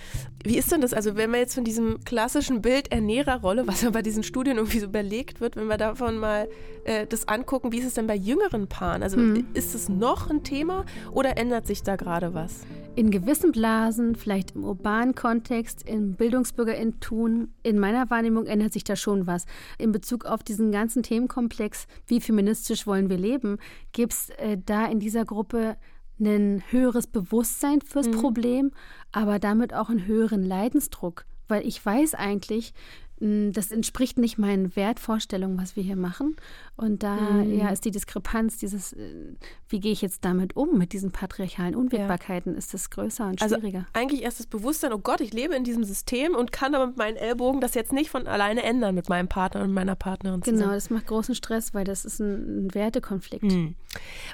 Wie 0.46 0.58
ist 0.58 0.70
denn 0.70 0.82
das? 0.82 0.92
Also, 0.92 1.16
wenn 1.16 1.30
wir 1.32 1.38
jetzt 1.38 1.54
von 1.54 1.64
diesem 1.64 2.04
klassischen 2.04 2.60
Bild 2.60 2.92
Ernährerrolle, 2.92 3.66
was 3.66 3.80
ja 3.80 3.88
bei 3.90 4.02
diesen 4.02 4.22
Studien 4.22 4.58
irgendwie 4.58 4.78
so 4.78 4.84
überlegt 4.86 5.40
wird, 5.40 5.56
wenn 5.56 5.66
wir 5.68 5.78
davon 5.78 6.18
mal 6.18 6.48
äh, 6.84 7.06
das 7.06 7.26
angucken, 7.28 7.72
wie 7.72 7.78
ist 7.78 7.86
es 7.86 7.94
denn 7.94 8.06
bei 8.06 8.14
jüngeren 8.14 8.68
Paaren? 8.68 9.02
Also, 9.02 9.16
Mhm. 9.16 9.46
ist 9.54 9.74
es 9.74 9.88
noch 9.88 10.28
ein 10.28 10.42
Thema 10.44 10.84
oder 11.12 11.38
ändert 11.38 11.66
sich 11.66 11.82
da 11.82 11.96
gerade 11.96 12.34
was? 12.34 12.60
In 12.94 13.10
gewissen 13.10 13.50
Blasen, 13.52 14.14
vielleicht 14.14 14.54
im 14.54 14.64
urbanen 14.64 15.14
Kontext, 15.14 15.88
im 15.88 16.12
Bildungsbürgerintum, 16.14 17.48
in 17.62 17.78
meiner 17.78 18.08
Wahrnehmung 18.10 18.46
ändert 18.46 18.72
sich 18.72 18.84
da 18.84 18.96
schon 18.96 19.26
was. 19.26 19.46
In 19.78 19.92
Bezug 19.92 20.26
auf 20.26 20.42
diesen 20.42 20.70
ganzen 20.70 21.02
Themenkomplex, 21.02 21.86
wie 22.06 22.20
feministisch 22.20 22.86
wollen 22.86 23.08
wir 23.10 23.18
leben, 23.18 23.58
gibt 23.92 24.12
es 24.12 24.30
äh, 24.38 24.58
da 24.64 24.86
in 24.86 25.00
dieser 25.00 25.24
Gruppe 25.24 25.76
ein 26.21 26.62
höheres 26.71 27.06
Bewusstsein 27.06 27.80
fürs 27.80 28.11
Problem, 28.11 28.71
aber 29.12 29.38
damit 29.38 29.75
auch 29.75 29.88
einen 29.88 30.06
höheren 30.06 30.44
Leidensdruck. 30.44 31.25
Weil 31.49 31.66
ich 31.66 31.85
weiß 31.85 32.14
eigentlich, 32.14 32.73
mh, 33.21 33.50
das 33.52 33.71
entspricht 33.71 34.16
nicht 34.16 34.38
meinen 34.38 34.75
Wertvorstellungen, 34.76 35.59
was 35.61 35.76
wir 35.76 35.83
hier 35.83 35.97
machen. 35.97 36.37
Und 36.76 37.02
da 37.02 37.42
ja, 37.42 37.68
ist 37.68 37.85
die 37.85 37.90
Diskrepanz, 37.90 38.56
dieses, 38.56 38.94
äh, 38.94 39.35
wie 39.68 39.80
gehe 39.80 39.92
ich 39.92 40.00
jetzt 40.00 40.25
damit 40.25 40.56
um, 40.56 40.78
mit 40.78 40.92
diesen 40.94 41.11
patriarchalen 41.12 41.75
Unwägbarkeiten, 41.75 42.54
ist 42.56 42.73
das 42.73 42.88
größer 42.90 43.28
und 43.28 43.42
Also 43.42 43.56
schwieriger. 43.56 43.87
eigentlich 43.92 44.23
erst 44.23 44.40
das 44.40 44.47
Bewusstsein, 44.47 44.92
oh 44.94 44.99
Gott, 44.99 45.21
ich 45.21 45.35
lebe 45.35 45.54
in 45.54 45.64
diesem 45.64 45.85
System 45.85 46.35
und 46.35 46.50
kann 46.50 46.75
aber 46.75 46.87
mit 46.87 46.97
meinen 46.97 47.16
Ellbogen 47.16 47.61
das 47.61 47.75
jetzt 47.75 47.92
nicht 47.92 48.09
von 48.11 48.26
alleine 48.26 48.62
ändern 48.62 48.94
mit 48.94 49.11
meinem 49.11 49.28
Partner 49.28 49.62
und 49.62 49.73
meiner 49.73 49.97
Partnerin 49.97 50.42
zusammen. 50.42 50.61
Genau, 50.62 50.73
das 50.73 50.88
macht 50.88 51.06
großen 51.06 51.35
Stress, 51.35 51.75
weil 51.75 51.85
das 51.85 52.04
ist 52.06 52.21
ein, 52.21 52.66
ein 52.66 52.75
Wertekonflikt. 52.75 53.52
Hm. 53.52 53.75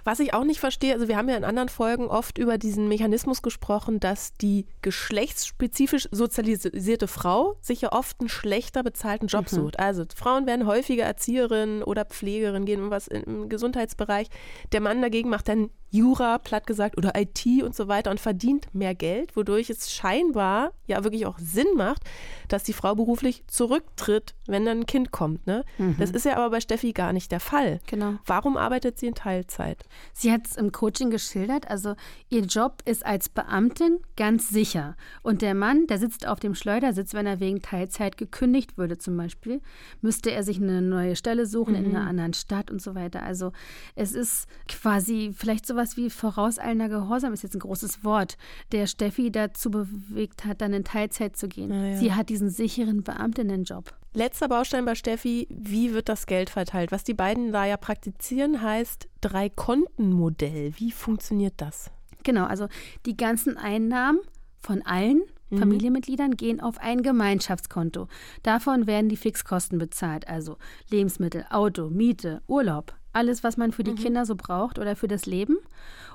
Was 0.05 0.21
ich 0.21 0.35
auch 0.35 0.45
nicht 0.45 0.61
verstehe, 0.61 0.95
also 0.95 1.09
wir 1.09 1.17
haben 1.17 1.29
ja 1.29 1.37
in 1.37 1.45
anderen 1.45 1.69
Folgen 1.69 2.07
oft 2.07 2.39
über 2.39 2.59
diesen 2.59 2.89
Mechanismus 2.89 3.43
gesprochen, 3.43 4.01
dass 4.01 4.35
die 4.35 4.67
geschlechtsspezifisch 4.83 6.09
sozialisierte 6.11 7.09
Frau 7.09 7.57
sich 7.61 7.83
ja 7.83 7.93
oft 7.93 8.21
einen 8.21 8.29
schlechter 8.29 8.83
bezahlten 8.83 9.27
Job 9.27 9.49
sucht. 9.49 9.79
Also 9.79 10.05
Frauen 10.15 10.47
werden 10.47 10.67
häufiger 10.67 11.05
Erzieherin 11.05 11.83
oder 11.83 12.05
Pflegerin, 12.05 12.65
gehen 12.65 12.83
um 12.83 12.91
was 12.91 13.09
im 13.09 13.49
Gesundheitsbereich. 13.49 14.29
Der 14.73 14.81
Mann 14.81 15.03
dagegen 15.03 15.29
macht 15.29 15.49
dann 15.49 15.71
Jura, 15.91 16.39
platt 16.39 16.67
gesagt, 16.67 16.97
oder 16.97 17.13
IT 17.17 17.45
und 17.63 17.75
so 17.75 17.89
weiter 17.89 18.11
und 18.11 18.21
verdient 18.21 18.73
mehr 18.75 18.95
Geld, 18.95 19.37
wodurch 19.37 19.71
es 19.71 19.93
scheinbar 19.93 20.73
ja 20.87 21.03
wirklich 21.05 21.27
auch 21.27 21.39
Sinn 21.39 21.67
macht, 21.77 22.03
dass 22.49 22.63
die 22.63 22.73
Frau 22.73 22.95
beruflich 22.95 23.45
zurücktritt, 23.47 24.35
wenn 24.47 24.65
dann 24.65 24.81
ein 24.81 24.87
Kind 24.87 25.11
kommt. 25.11 25.47
Ne? 25.47 25.65
Das 25.99 26.11
ist 26.11 26.25
ja 26.25 26.37
aber 26.37 26.51
bei 26.51 26.61
Steffi 26.61 26.93
gar 26.93 27.13
nicht 27.13 27.33
der 27.33 27.41
Fall. 27.41 27.81
Genau. 27.87 28.15
Warum 28.27 28.57
arbeitet 28.57 28.99
sie 28.99 29.07
in 29.07 29.15
Teilzeit? 29.15 29.85
Sie 30.13 30.33
hat 30.33 30.47
es 30.47 30.57
im 30.57 30.73
Coaching 30.73 31.11
geschildert. 31.11 31.69
Also 31.69 31.95
ihr 32.29 32.43
Job 32.43 32.83
ist 32.85 33.05
als 33.05 33.29
Beamtin 33.29 33.99
ganz 34.17 34.49
sicher. 34.49 34.97
Und 35.23 35.43
der 35.43 35.55
Mann, 35.55 35.87
der 35.87 35.99
sitzt 35.99 36.27
auf 36.27 36.41
dem 36.41 36.55
Schleudersitz, 36.55 37.15
wenn 37.15 37.27
er 37.27 37.41
wegen 37.41 37.63
Teilzeit 37.63 38.17
gekündigt 38.17 38.79
würde 38.79 38.99
zum 38.99 39.17
Beispiel, 39.17 39.61
müsste 40.01 40.31
er 40.31 40.43
sich 40.43 40.59
eine 40.59 40.83
neue 40.83 41.17
Stelle 41.17 41.47
suchen 41.47 41.75
in 41.75 41.95
einer 41.95 42.07
anderen 42.07 42.35
Stadt 42.35 42.71
und 42.71 42.83
so 42.83 42.95
weiter. 42.95 43.23
Also 43.23 43.53
es 43.95 44.13
ist 44.13 44.47
quasi 44.69 45.33
vielleicht 45.37 45.67
sowas 45.81 45.97
wie 45.97 46.11
vorauseilender 46.11 46.89
Gehorsam, 46.89 47.33
ist 47.33 47.43
jetzt 47.43 47.55
ein 47.57 47.61
großes 47.61 48.05
Wort, 48.05 48.37
der 48.73 48.87
Steffi 48.87 49.31
dazu 49.31 49.71
bewegt 49.71 50.45
hat, 50.45 50.61
dann 50.61 50.73
in 50.73 50.85
Teilzeit 50.85 51.37
zu 51.37 51.49
gehen. 51.49 51.71
Ja. 51.73 51.97
Sie 51.97 52.13
hat 52.13 52.29
diesen 52.29 52.51
sicheren 52.51 53.03
Beamtinnenjob. 53.03 53.95
Letzter 54.13 54.49
Baustein 54.49 54.85
bei 54.85 54.95
Steffi, 54.95 55.49
wie 55.51 55.95
wird 55.95 56.09
das 56.09 56.27
Geld 56.27 56.51
verteilt? 56.51 56.93
Was 56.93 57.05
die 57.05 57.15
beiden 57.15 57.53
da 57.53 57.65
ja 57.65 57.77
praktizieren, 57.77 58.61
heißt 58.61 59.09
Drei-Konten-Modell. 59.21 60.75
Wie 60.77 60.91
funktioniert 60.91 61.55
das? 61.57 61.91
Genau, 62.25 62.45
also 62.45 62.69
die 63.07 63.17
ganzen 63.17 63.57
Einnahmen 63.57 64.19
von 64.61 64.83
allen 64.83 65.23
Familienmitgliedern 65.53 66.37
gehen 66.37 66.61
auf 66.61 66.79
ein 66.79 67.03
Gemeinschaftskonto. 67.03 68.07
Davon 68.45 68.87
werden 68.87 69.09
die 69.09 69.17
Fixkosten 69.17 69.79
bezahlt, 69.79 70.29
also 70.29 70.59
Lebensmittel, 70.91 71.45
Auto, 71.51 71.91
Miete, 71.91 72.41
Urlaub, 72.47 72.95
alles, 73.13 73.43
was 73.45 73.57
man 73.57 73.73
für 73.73 73.83
die 73.85 73.95
Kinder 73.95 74.25
so 74.27 74.37
braucht 74.37 74.79
oder 74.79 74.97
für 74.97 75.09
das 75.09 75.27
Leben. 75.27 75.57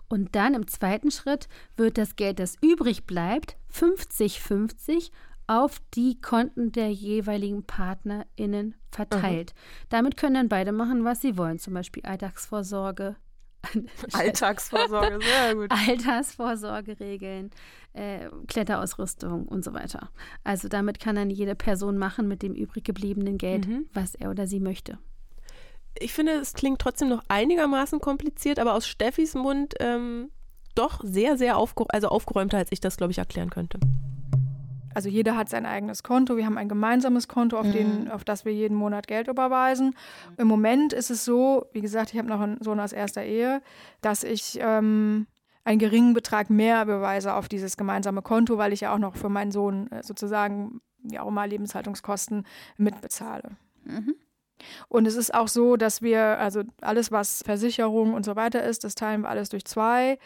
Und 0.07 0.35
dann 0.35 0.53
im 0.53 0.67
zweiten 0.67 1.11
Schritt 1.11 1.47
wird 1.75 1.97
das 1.97 2.15
Geld, 2.15 2.39
das 2.39 2.57
übrig 2.61 3.05
bleibt, 3.05 3.57
50-50 3.73 5.11
auf 5.47 5.79
die 5.93 6.19
Konten 6.21 6.71
der 6.71 6.91
jeweiligen 6.91 7.63
PartnerInnen 7.65 8.75
verteilt. 8.91 9.53
Damit 9.89 10.17
können 10.17 10.35
dann 10.35 10.49
beide 10.49 10.71
machen, 10.71 11.03
was 11.03 11.21
sie 11.21 11.37
wollen, 11.37 11.59
zum 11.59 11.73
Beispiel 11.73 12.03
Alltagsvorsorge, 12.03 13.15
Alltagsvorsorge, 14.13 15.19
sehr 15.21 15.55
gut. 15.55 15.71
Altersvorsorge 15.71 16.99
regeln, 16.99 17.51
äh, 17.93 18.29
Kletterausrüstung 18.47 19.47
und 19.47 19.63
so 19.63 19.73
weiter. 19.73 20.09
Also 20.43 20.67
damit 20.67 20.99
kann 20.99 21.15
dann 21.15 21.29
jede 21.29 21.55
Person 21.55 21.97
machen 21.97 22.27
mit 22.27 22.41
dem 22.41 22.53
übrig 22.53 22.83
gebliebenen 22.83 23.37
Geld, 23.37 23.67
Mhm. 23.67 23.85
was 23.93 24.15
er 24.15 24.29
oder 24.31 24.47
sie 24.47 24.59
möchte. 24.59 24.97
Ich 25.99 26.13
finde, 26.13 26.33
es 26.33 26.53
klingt 26.53 26.79
trotzdem 26.79 27.09
noch 27.09 27.23
einigermaßen 27.27 27.99
kompliziert, 27.99 28.59
aber 28.59 28.73
aus 28.73 28.87
Steffis 28.87 29.33
Mund 29.35 29.75
ähm, 29.79 30.29
doch 30.75 31.01
sehr, 31.03 31.37
sehr 31.37 31.57
aufge 31.57 31.85
also 31.89 32.09
aufgeräumter, 32.09 32.57
als 32.57 32.71
ich 32.71 32.81
das, 32.81 32.97
glaube 32.97 33.11
ich, 33.11 33.17
erklären 33.17 33.49
könnte. 33.49 33.79
Also 34.93 35.09
jeder 35.09 35.35
hat 35.35 35.49
sein 35.49 35.65
eigenes 35.65 36.03
Konto. 36.03 36.37
Wir 36.37 36.45
haben 36.45 36.57
ein 36.57 36.69
gemeinsames 36.69 37.27
Konto, 37.27 37.57
auf, 37.57 37.69
den, 37.69 38.09
auf 38.09 38.23
das 38.23 38.45
wir 38.45 38.53
jeden 38.53 38.77
Monat 38.77 39.07
Geld 39.07 39.27
überweisen. 39.27 39.93
Im 40.37 40.47
Moment 40.47 40.93
ist 40.93 41.11
es 41.11 41.25
so, 41.25 41.65
wie 41.73 41.81
gesagt, 41.81 42.13
ich 42.13 42.17
habe 42.17 42.29
noch 42.29 42.39
einen 42.39 42.61
Sohn 42.63 42.79
aus 42.79 42.93
erster 42.93 43.23
Ehe, 43.23 43.61
dass 43.99 44.23
ich 44.23 44.57
ähm, 44.61 45.27
einen 45.65 45.79
geringen 45.79 46.13
Betrag 46.13 46.49
mehr 46.49 46.81
überweise 46.81 47.33
auf 47.33 47.49
dieses 47.49 47.75
gemeinsame 47.75 48.21
Konto, 48.21 48.57
weil 48.57 48.71
ich 48.71 48.81
ja 48.81 48.93
auch 48.93 48.99
noch 48.99 49.17
für 49.17 49.27
meinen 49.27 49.51
Sohn 49.51 49.91
äh, 49.91 50.01
sozusagen 50.01 50.79
ja 51.03 51.23
auch 51.23 51.31
mal 51.31 51.49
Lebenshaltungskosten 51.49 52.45
mitbezahle. 52.77 53.57
Und 54.87 55.05
es 55.07 55.15
ist 55.15 55.33
auch 55.33 55.47
so, 55.47 55.75
dass 55.75 56.01
wir, 56.01 56.39
also 56.39 56.63
alles, 56.81 57.11
was 57.11 57.41
Versicherung 57.43 58.13
und 58.13 58.25
so 58.25 58.35
weiter 58.35 58.63
ist, 58.63 58.83
das 58.83 58.95
teilen 58.95 59.21
wir 59.21 59.29
alles 59.29 59.49
durch 59.49 59.65
zwei. 59.65 60.17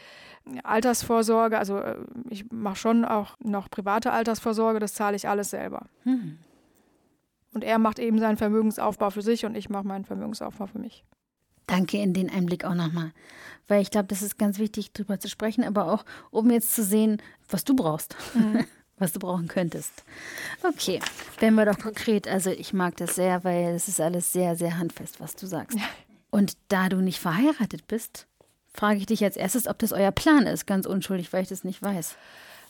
Altersvorsorge, 0.64 1.58
also 1.58 1.78
äh, 1.78 1.98
ich 2.30 2.52
mache 2.52 2.76
schon 2.76 3.06
auch 3.06 3.36
noch 3.40 3.70
private 3.70 4.12
Altersvorsorge, 4.12 4.80
das 4.80 4.94
zahle 4.94 5.16
ich 5.16 5.28
alles 5.28 5.50
selber. 5.52 5.88
Und 7.54 7.64
er 7.64 7.80
macht 7.80 8.00
eben 8.00 8.20
seinen 8.20 8.38
Vermögensaufbau 8.38 9.10
für 9.10 9.22
sich 9.22 9.46
und 9.46 9.56
ich 9.56 9.70
mache 9.70 9.86
meinen 9.86 10.06
Vermögensaufbau 10.06 10.68
für 10.68 10.80
mich. 10.80 11.04
Danke 11.68 11.98
in 11.98 12.14
den 12.14 12.32
Einblick 12.32 12.66
auch 12.66 12.74
nochmal. 12.74 13.12
Weil 13.68 13.82
ich 13.82 13.92
glaube, 13.92 14.08
das 14.08 14.24
ist 14.24 14.40
ganz 14.40 14.58
wichtig, 14.58 14.92
darüber 14.94 15.20
zu 15.20 15.30
sprechen, 15.30 15.64
aber 15.64 15.92
auch, 15.92 16.04
um 16.32 16.50
jetzt 16.50 16.74
zu 16.74 16.84
sehen, 16.84 17.22
was 17.48 17.64
du 17.64 17.76
brauchst. 17.76 18.16
was 19.00 19.14
du 19.14 19.20
brauchen 19.20 19.48
könntest. 19.48 20.04
Okay, 20.64 21.00
werden 21.40 21.56
wir 21.56 21.66
doch 21.66 21.80
konkret. 21.80 22.28
Also 22.28 22.52
ich 22.52 22.74
mag 22.74 22.98
das 22.98 23.16
sehr, 23.16 23.44
weil 23.44 23.76
es 23.76 23.88
ist 23.88 24.00
alles 24.00 24.32
sehr, 24.32 24.56
sehr 24.56 24.78
handfest, 24.78 25.20
was 25.20 25.36
du 25.36 25.48
sagst. 25.48 25.78
Und 26.30 26.58
da 26.68 26.90
du 26.90 26.98
nicht 26.98 27.20
verheiratet 27.20 27.88
bist, 27.88 28.28
frage 28.74 29.00
ich 29.00 29.06
dich 29.06 29.24
als 29.24 29.36
erstes, 29.38 29.68
ob 29.68 29.80
das 29.80 29.92
euer 29.92 30.12
Plan 30.12 30.46
ist. 30.46 30.68
Ganz 30.68 30.86
unschuldig, 30.86 31.34
weil 31.34 31.44
ich 31.44 31.50
das 31.50 31.64
nicht 31.64 31.82
weiß. 31.82 32.16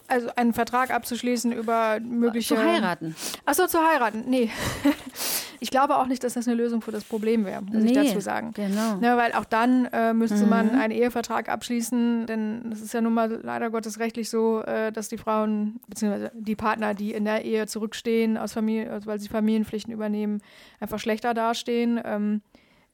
Also 0.07 0.29
einen 0.35 0.53
Vertrag 0.53 0.89
abzuschließen 0.89 1.51
über 1.51 1.99
mögliche... 1.99 2.55
Zu 2.55 2.63
heiraten. 2.63 3.15
Achso, 3.45 3.67
zu 3.67 3.79
heiraten. 3.79 4.23
Nee. 4.27 4.49
ich 5.59 5.71
glaube 5.71 5.97
auch 5.97 6.07
nicht, 6.07 6.23
dass 6.23 6.33
das 6.35 6.47
eine 6.47 6.55
Lösung 6.55 6.81
für 6.81 6.91
das 6.91 7.03
Problem 7.03 7.45
wäre, 7.45 7.61
muss 7.61 7.83
ich 7.83 7.91
Nee, 7.91 7.93
dazu 7.93 8.19
sagen. 8.19 8.51
genau. 8.53 8.95
Ne, 8.97 9.17
weil 9.17 9.33
auch 9.33 9.45
dann 9.45 9.85
äh, 9.91 10.13
müsste 10.13 10.45
man 10.45 10.71
einen 10.71 10.91
Ehevertrag 10.91 11.49
abschließen, 11.49 12.25
denn 12.27 12.69
es 12.71 12.81
ist 12.81 12.93
ja 12.93 13.01
nun 13.01 13.13
mal 13.13 13.39
leider 13.43 13.69
Gottes 13.69 13.99
rechtlich 13.99 14.29
so, 14.29 14.61
äh, 14.61 14.91
dass 14.91 15.09
die 15.09 15.17
Frauen 15.17 15.79
bzw. 15.87 16.29
die 16.33 16.55
Partner, 16.55 16.93
die 16.93 17.13
in 17.13 17.25
der 17.25 17.43
Ehe 17.45 17.67
zurückstehen, 17.67 18.37
aus 18.37 18.53
Familie, 18.53 18.91
also 18.91 19.07
weil 19.07 19.19
sie 19.19 19.27
Familienpflichten 19.29 19.93
übernehmen, 19.93 20.41
einfach 20.79 20.99
schlechter 20.99 21.33
dastehen. 21.33 21.99
Ähm, 22.03 22.41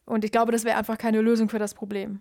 und 0.06 0.24
ich 0.24 0.32
glaube, 0.32 0.52
das 0.52 0.64
wäre 0.66 0.78
einfach 0.78 0.98
keine 0.98 1.22
Lösung 1.22 1.50
für 1.50 1.60
das 1.60 1.74
Problem. 1.74 2.20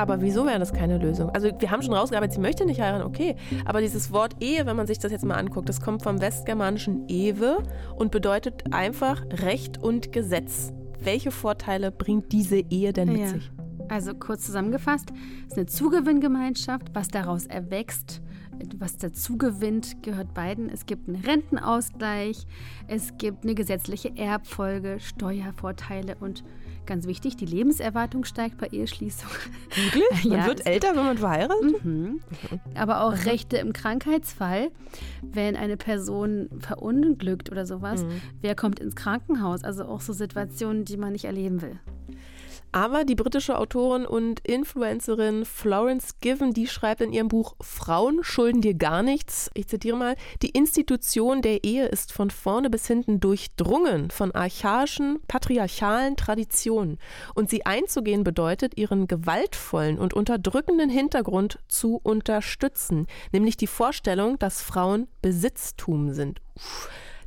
Aber 0.00 0.22
wieso 0.22 0.46
wäre 0.46 0.58
das 0.58 0.72
keine 0.72 0.96
Lösung? 0.96 1.28
Also 1.28 1.50
wir 1.58 1.70
haben 1.70 1.82
schon 1.82 1.92
rausgearbeitet, 1.92 2.34
sie 2.36 2.40
möchte 2.40 2.64
nicht 2.64 2.80
heiraten, 2.80 3.04
okay. 3.04 3.36
Aber 3.66 3.82
dieses 3.82 4.10
Wort 4.12 4.36
Ehe, 4.40 4.64
wenn 4.64 4.74
man 4.74 4.86
sich 4.86 4.98
das 4.98 5.12
jetzt 5.12 5.26
mal 5.26 5.34
anguckt, 5.34 5.68
das 5.68 5.82
kommt 5.82 6.02
vom 6.02 6.22
westgermanischen 6.22 7.06
Ewe 7.08 7.58
und 7.96 8.10
bedeutet 8.10 8.72
einfach 8.72 9.22
Recht 9.30 9.76
und 9.76 10.10
Gesetz. 10.10 10.72
Welche 11.02 11.30
Vorteile 11.30 11.90
bringt 11.90 12.32
diese 12.32 12.56
Ehe 12.56 12.94
denn 12.94 13.12
mit 13.12 13.20
Ja. 13.20 13.26
sich? 13.28 13.50
Also 13.90 14.14
kurz 14.14 14.46
zusammengefasst, 14.46 15.10
es 15.42 15.52
ist 15.52 15.58
eine 15.58 15.66
Zugewinngemeinschaft, 15.66 16.94
was 16.94 17.08
daraus 17.08 17.44
erwächst, 17.46 18.22
was 18.78 18.96
dazu 18.96 19.36
gewinnt, 19.36 20.02
gehört 20.02 20.32
beiden. 20.32 20.70
Es 20.70 20.86
gibt 20.86 21.08
einen 21.08 21.22
Rentenausgleich, 21.22 22.46
es 22.88 23.18
gibt 23.18 23.44
eine 23.44 23.54
gesetzliche 23.54 24.16
Erbfolge, 24.16 24.98
Steuervorteile 24.98 26.16
und 26.20 26.42
ganz 26.86 27.06
wichtig, 27.06 27.36
die 27.36 27.46
Lebenserwartung 27.46 28.24
steigt 28.24 28.58
bei 28.58 28.66
Eheschließung. 28.66 29.30
Wirklich? 29.74 30.24
Man 30.24 30.38
ja, 30.38 30.46
wird 30.46 30.66
älter, 30.66 30.96
wenn 30.96 31.04
man 31.04 31.18
verheiratet? 31.18 31.84
Mhm. 31.84 32.20
Aber 32.74 33.02
auch 33.02 33.12
Rechte 33.24 33.56
im 33.58 33.72
Krankheitsfall, 33.72 34.70
wenn 35.22 35.56
eine 35.56 35.76
Person 35.76 36.48
verunglückt 36.60 37.50
oder 37.50 37.66
sowas. 37.66 38.04
Mhm. 38.04 38.20
Wer 38.40 38.54
kommt 38.54 38.80
ins 38.80 38.96
Krankenhaus? 38.96 39.64
Also 39.64 39.84
auch 39.84 40.00
so 40.00 40.12
Situationen, 40.12 40.84
die 40.84 40.96
man 40.96 41.12
nicht 41.12 41.24
erleben 41.24 41.62
will. 41.62 41.78
Aber 42.72 43.04
die 43.04 43.16
britische 43.16 43.58
Autorin 43.58 44.06
und 44.06 44.40
Influencerin 44.40 45.44
Florence 45.44 46.20
Given, 46.20 46.52
die 46.52 46.68
schreibt 46.68 47.00
in 47.00 47.12
ihrem 47.12 47.26
Buch 47.26 47.56
Frauen 47.60 48.20
schulden 48.22 48.60
dir 48.60 48.74
gar 48.74 49.02
nichts. 49.02 49.50
Ich 49.54 49.66
zitiere 49.66 49.96
mal, 49.96 50.14
die 50.42 50.50
Institution 50.50 51.42
der 51.42 51.64
Ehe 51.64 51.86
ist 51.86 52.12
von 52.12 52.30
vorne 52.30 52.70
bis 52.70 52.86
hinten 52.86 53.18
durchdrungen 53.18 54.12
von 54.12 54.30
archaischen, 54.32 55.18
patriarchalen 55.26 56.16
Traditionen. 56.16 56.98
Und 57.34 57.50
sie 57.50 57.66
einzugehen 57.66 58.22
bedeutet, 58.22 58.78
ihren 58.78 59.08
gewaltvollen 59.08 59.98
und 59.98 60.14
unterdrückenden 60.14 60.90
Hintergrund 60.90 61.58
zu 61.66 61.98
unterstützen, 62.00 63.08
nämlich 63.32 63.56
die 63.56 63.66
Vorstellung, 63.66 64.38
dass 64.38 64.62
Frauen 64.62 65.08
Besitztum 65.22 66.12
sind. 66.12 66.40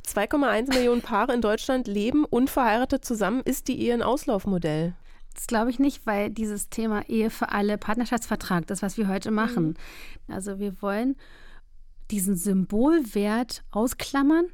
2,1 0.06 0.74
Millionen 0.74 1.02
Paare 1.02 1.34
in 1.34 1.42
Deutschland 1.42 1.86
leben 1.86 2.24
unverheiratet 2.24 3.04
zusammen. 3.04 3.42
Ist 3.44 3.68
die 3.68 3.80
Ehe 3.80 3.94
ein 3.94 4.02
Auslaufmodell? 4.02 4.94
Das 5.34 5.46
glaube 5.46 5.70
ich 5.70 5.78
nicht, 5.78 6.06
weil 6.06 6.30
dieses 6.30 6.70
Thema 6.70 7.08
Ehe 7.08 7.28
für 7.28 7.50
alle, 7.50 7.76
Partnerschaftsvertrag, 7.76 8.66
das, 8.66 8.82
was 8.82 8.96
wir 8.96 9.08
heute 9.08 9.30
machen. 9.30 9.76
Mhm. 10.28 10.34
Also 10.34 10.58
wir 10.58 10.80
wollen 10.80 11.16
diesen 12.10 12.36
Symbolwert 12.36 13.64
ausklammern. 13.70 14.46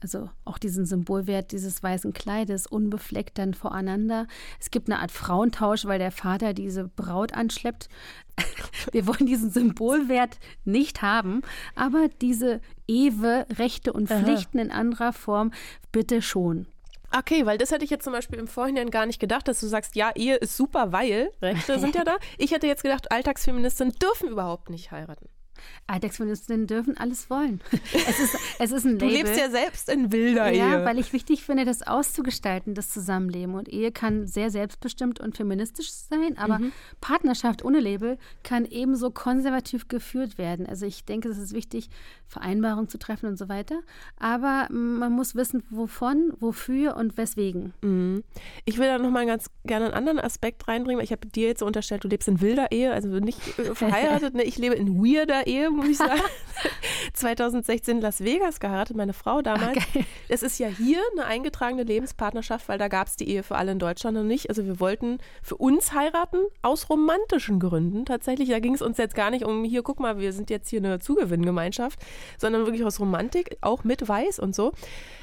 Also 0.00 0.28
auch 0.44 0.58
diesen 0.58 0.84
Symbolwert 0.84 1.52
dieses 1.52 1.82
weißen 1.82 2.12
Kleides, 2.12 2.66
unbefleckt 2.66 3.38
dann 3.38 3.54
voreinander. 3.54 4.26
Es 4.60 4.70
gibt 4.70 4.90
eine 4.90 5.00
Art 5.00 5.10
Frauentausch, 5.10 5.86
weil 5.86 5.98
der 5.98 6.12
Vater 6.12 6.52
diese 6.52 6.88
Braut 6.88 7.32
anschleppt. 7.32 7.88
Wir 8.92 9.06
wollen 9.06 9.26
diesen 9.26 9.50
Symbolwert 9.50 10.38
nicht 10.64 11.00
haben, 11.00 11.40
aber 11.74 12.08
diese 12.20 12.60
Ewe, 12.86 13.46
Rechte 13.58 13.92
und 13.92 14.08
Pflichten 14.08 14.58
Aha. 14.58 14.66
in 14.66 14.70
anderer 14.70 15.12
Form 15.12 15.50
bitte 15.92 16.20
schon. 16.20 16.66
Okay, 17.18 17.46
weil 17.46 17.58
das 17.58 17.70
hätte 17.70 17.84
ich 17.84 17.90
jetzt 17.90 18.04
zum 18.04 18.12
Beispiel 18.12 18.38
im 18.38 18.48
Vorhinein 18.48 18.90
gar 18.90 19.06
nicht 19.06 19.20
gedacht, 19.20 19.48
dass 19.48 19.60
du 19.60 19.66
sagst, 19.66 19.96
ja, 19.96 20.10
Ehe 20.14 20.36
ist 20.36 20.56
super, 20.56 20.92
weil 20.92 21.30
Rechte 21.40 21.78
sind 21.78 21.94
ja 21.94 22.04
da. 22.04 22.16
Ich 22.38 22.50
hätte 22.50 22.66
jetzt 22.66 22.82
gedacht, 22.82 23.10
Alltagsfeministinnen 23.10 23.94
dürfen 23.94 24.28
überhaupt 24.28 24.70
nicht 24.70 24.90
heiraten. 24.90 25.28
Alltagsfeministinnen 25.86 26.66
dürfen 26.66 26.96
alles 26.96 27.30
wollen. 27.30 27.60
Es 28.08 28.20
ist, 28.20 28.36
es 28.58 28.72
ist 28.72 28.84
ein 28.84 28.98
Label. 28.98 29.08
Du 29.08 29.14
lebst 29.14 29.36
ja 29.36 29.50
selbst 29.50 29.88
in 29.88 30.12
wilder 30.12 30.52
Ehe. 30.52 30.58
Ja, 30.58 30.84
weil 30.84 30.98
ich 30.98 31.12
wichtig 31.12 31.44
finde, 31.44 31.64
das 31.64 31.82
auszugestalten, 31.82 32.74
das 32.74 32.90
Zusammenleben. 32.90 33.54
Und 33.54 33.68
Ehe 33.68 33.90
kann 33.90 34.26
sehr 34.26 34.50
selbstbestimmt 34.50 35.18
und 35.18 35.36
feministisch 35.36 35.90
sein, 35.90 36.36
aber 36.38 36.58
mhm. 36.58 36.72
Partnerschaft 37.00 37.64
ohne 37.64 37.80
Label 37.80 38.18
kann 38.42 38.64
ebenso 38.64 39.10
konservativ 39.10 39.88
geführt 39.88 40.38
werden. 40.38 40.66
Also 40.66 40.86
ich 40.86 41.04
denke, 41.04 41.28
es 41.28 41.38
ist 41.38 41.52
wichtig, 41.52 41.88
Vereinbarungen 42.26 42.88
zu 42.88 42.98
treffen 42.98 43.26
und 43.26 43.38
so 43.38 43.48
weiter. 43.48 43.80
Aber 44.18 44.68
man 44.70 45.12
muss 45.12 45.34
wissen, 45.34 45.62
wovon, 45.70 46.32
wofür 46.38 46.96
und 46.96 47.16
weswegen. 47.16 47.72
Mhm. 47.82 48.24
Ich 48.64 48.78
will 48.78 48.86
da 48.86 48.98
nochmal 48.98 49.26
ganz 49.26 49.50
gerne 49.64 49.86
einen 49.86 49.94
anderen 49.94 50.18
Aspekt 50.18 50.66
reinbringen. 50.68 51.02
Ich 51.02 51.12
habe 51.12 51.26
dir 51.26 51.48
jetzt 51.48 51.60
so 51.60 51.66
unterstellt, 51.66 52.04
du 52.04 52.08
lebst 52.08 52.28
in 52.28 52.40
wilder 52.40 52.72
Ehe, 52.72 52.92
also 52.92 53.08
nicht 53.08 53.58
äh, 53.58 53.74
verheiratet. 53.74 54.34
ne? 54.34 54.42
Ich 54.42 54.58
lebe 54.58 54.74
in 54.74 54.96
weirder 54.96 55.45
Ehe, 55.46 55.70
muss 55.70 55.88
ich 55.88 55.98
sagen. 55.98 56.20
2016 57.12 57.96
in 57.96 58.00
Las 58.00 58.22
Vegas 58.22 58.60
geheiratet, 58.60 58.96
meine 58.96 59.12
Frau 59.12 59.42
damals. 59.42 59.76
Okay. 59.76 60.04
Es 60.28 60.42
ist 60.42 60.58
ja 60.58 60.68
hier 60.68 61.00
eine 61.12 61.26
eingetragene 61.26 61.82
Lebenspartnerschaft, 61.82 62.68
weil 62.68 62.78
da 62.78 62.88
gab 62.88 63.08
es 63.08 63.16
die 63.16 63.28
Ehe 63.28 63.42
für 63.42 63.56
alle 63.56 63.72
in 63.72 63.78
Deutschland 63.78 64.16
noch 64.16 64.24
nicht. 64.24 64.48
Also 64.48 64.64
wir 64.64 64.80
wollten 64.80 65.18
für 65.42 65.56
uns 65.56 65.92
heiraten 65.92 66.38
aus 66.62 66.90
romantischen 66.90 67.60
Gründen. 67.60 68.04
Tatsächlich, 68.04 68.48
da 68.48 68.58
ging 68.58 68.74
es 68.74 68.82
uns 68.82 68.98
jetzt 68.98 69.14
gar 69.14 69.30
nicht 69.30 69.44
um, 69.44 69.64
hier, 69.64 69.82
guck 69.82 70.00
mal, 70.00 70.18
wir 70.18 70.32
sind 70.32 70.50
jetzt 70.50 70.68
hier 70.68 70.80
eine 70.80 70.98
Zugewinngemeinschaft, 70.98 71.98
sondern 72.38 72.66
wirklich 72.66 72.84
aus 72.84 73.00
Romantik, 73.00 73.56
auch 73.60 73.84
mit 73.84 74.06
Weiß 74.06 74.38
und 74.38 74.54
so. 74.54 74.72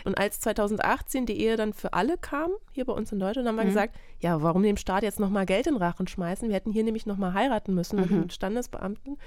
Und 0.06 0.18
als 0.18 0.40
2018 0.40 1.26
die 1.26 1.40
Ehe 1.40 1.58
dann 1.58 1.74
für 1.74 1.94
alle 1.94 2.18
kam, 2.18 2.52
hier 2.72 2.86
bei 2.86 2.94
uns 2.94 3.12
in 3.12 3.20
Deutschland, 3.20 3.48
haben 3.48 3.56
wir 3.56 3.64
mhm. 3.64 3.70
gesagt, 3.70 3.96
ja, 4.20 4.42
warum 4.42 4.64
dem 4.64 4.78
Staat 4.78 5.04
jetzt 5.04 5.20
nochmal 5.20 5.46
Geld 5.46 5.68
in 5.68 5.76
Rachen 5.76 6.08
schmeißen? 6.08 6.48
Wir 6.48 6.56
hätten 6.56 6.72
hier 6.72 6.84
nämlich 6.84 7.06
nochmal 7.06 7.34
heiraten 7.34 7.74
müssen 7.74 8.00
mhm. 8.00 8.22
mit 8.22 8.34
Standesbeamten. 8.34 9.18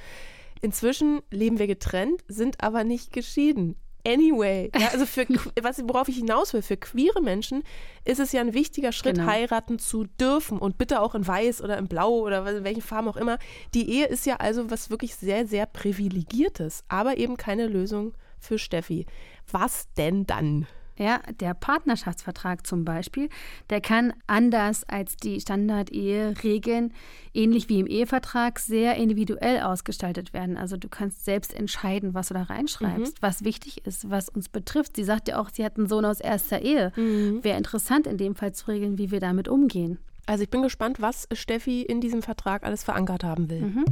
Inzwischen 0.60 1.20
leben 1.30 1.58
wir 1.58 1.66
getrennt, 1.66 2.22
sind 2.28 2.62
aber 2.62 2.84
nicht 2.84 3.12
geschieden. 3.12 3.76
Anyway, 4.06 4.70
ja, 4.78 4.88
also 4.92 5.04
für 5.04 5.26
was 5.62 5.82
worauf 5.82 6.08
ich 6.08 6.16
hinaus 6.16 6.52
will, 6.52 6.62
für 6.62 6.76
queere 6.76 7.20
Menschen 7.20 7.64
ist 8.04 8.20
es 8.20 8.30
ja 8.30 8.40
ein 8.40 8.54
wichtiger 8.54 8.92
Schritt, 8.92 9.16
genau. 9.16 9.26
heiraten 9.28 9.80
zu 9.80 10.04
dürfen 10.04 10.58
und 10.58 10.78
bitte 10.78 11.00
auch 11.00 11.16
in 11.16 11.26
Weiß 11.26 11.60
oder 11.60 11.76
in 11.76 11.88
Blau 11.88 12.20
oder 12.20 12.46
in 12.56 12.62
welchen 12.62 12.82
Farben 12.82 13.08
auch 13.08 13.16
immer. 13.16 13.38
Die 13.74 13.90
Ehe 13.90 14.06
ist 14.06 14.24
ja 14.24 14.36
also 14.36 14.70
was 14.70 14.90
wirklich 14.90 15.16
sehr, 15.16 15.46
sehr 15.48 15.66
privilegiertes, 15.66 16.84
aber 16.86 17.16
eben 17.16 17.36
keine 17.36 17.66
Lösung 17.66 18.14
für 18.38 18.60
Steffi. 18.60 19.06
Was 19.50 19.92
denn 19.94 20.24
dann? 20.24 20.68
Ja, 20.98 21.20
der 21.40 21.52
Partnerschaftsvertrag 21.54 22.66
zum 22.66 22.84
Beispiel, 22.84 23.28
der 23.68 23.80
kann 23.80 24.14
anders 24.26 24.84
als 24.84 25.16
die 25.16 25.40
Standard-Ehe-Regeln, 25.40 26.94
ähnlich 27.34 27.68
wie 27.68 27.80
im 27.80 27.86
Ehevertrag, 27.86 28.58
sehr 28.58 28.96
individuell 28.96 29.60
ausgestaltet 29.60 30.32
werden. 30.32 30.56
Also 30.56 30.76
du 30.76 30.88
kannst 30.88 31.24
selbst 31.24 31.52
entscheiden, 31.54 32.14
was 32.14 32.28
du 32.28 32.34
da 32.34 32.44
reinschreibst, 32.44 33.14
mhm. 33.14 33.26
was 33.26 33.44
wichtig 33.44 33.84
ist, 33.86 34.08
was 34.08 34.30
uns 34.30 34.48
betrifft. 34.48 34.96
Sie 34.96 35.04
sagt 35.04 35.28
ja 35.28 35.38
auch, 35.38 35.50
sie 35.52 35.64
hat 35.64 35.76
einen 35.76 35.86
Sohn 35.86 36.06
aus 36.06 36.20
erster 36.20 36.62
Ehe. 36.62 36.92
Mhm. 36.96 37.44
Wäre 37.44 37.58
interessant 37.58 38.06
in 38.06 38.16
dem 38.16 38.34
Fall 38.34 38.52
zu 38.52 38.68
regeln, 38.68 38.96
wie 38.96 39.10
wir 39.10 39.20
damit 39.20 39.48
umgehen. 39.48 39.98
Also 40.26 40.42
ich 40.42 40.50
bin 40.50 40.62
gespannt, 40.62 41.00
was 41.00 41.28
Steffi 41.32 41.82
in 41.82 42.00
diesem 42.00 42.22
Vertrag 42.22 42.64
alles 42.64 42.82
verankert 42.84 43.22
haben 43.22 43.48
will. 43.50 43.60
Mhm. 43.60 43.84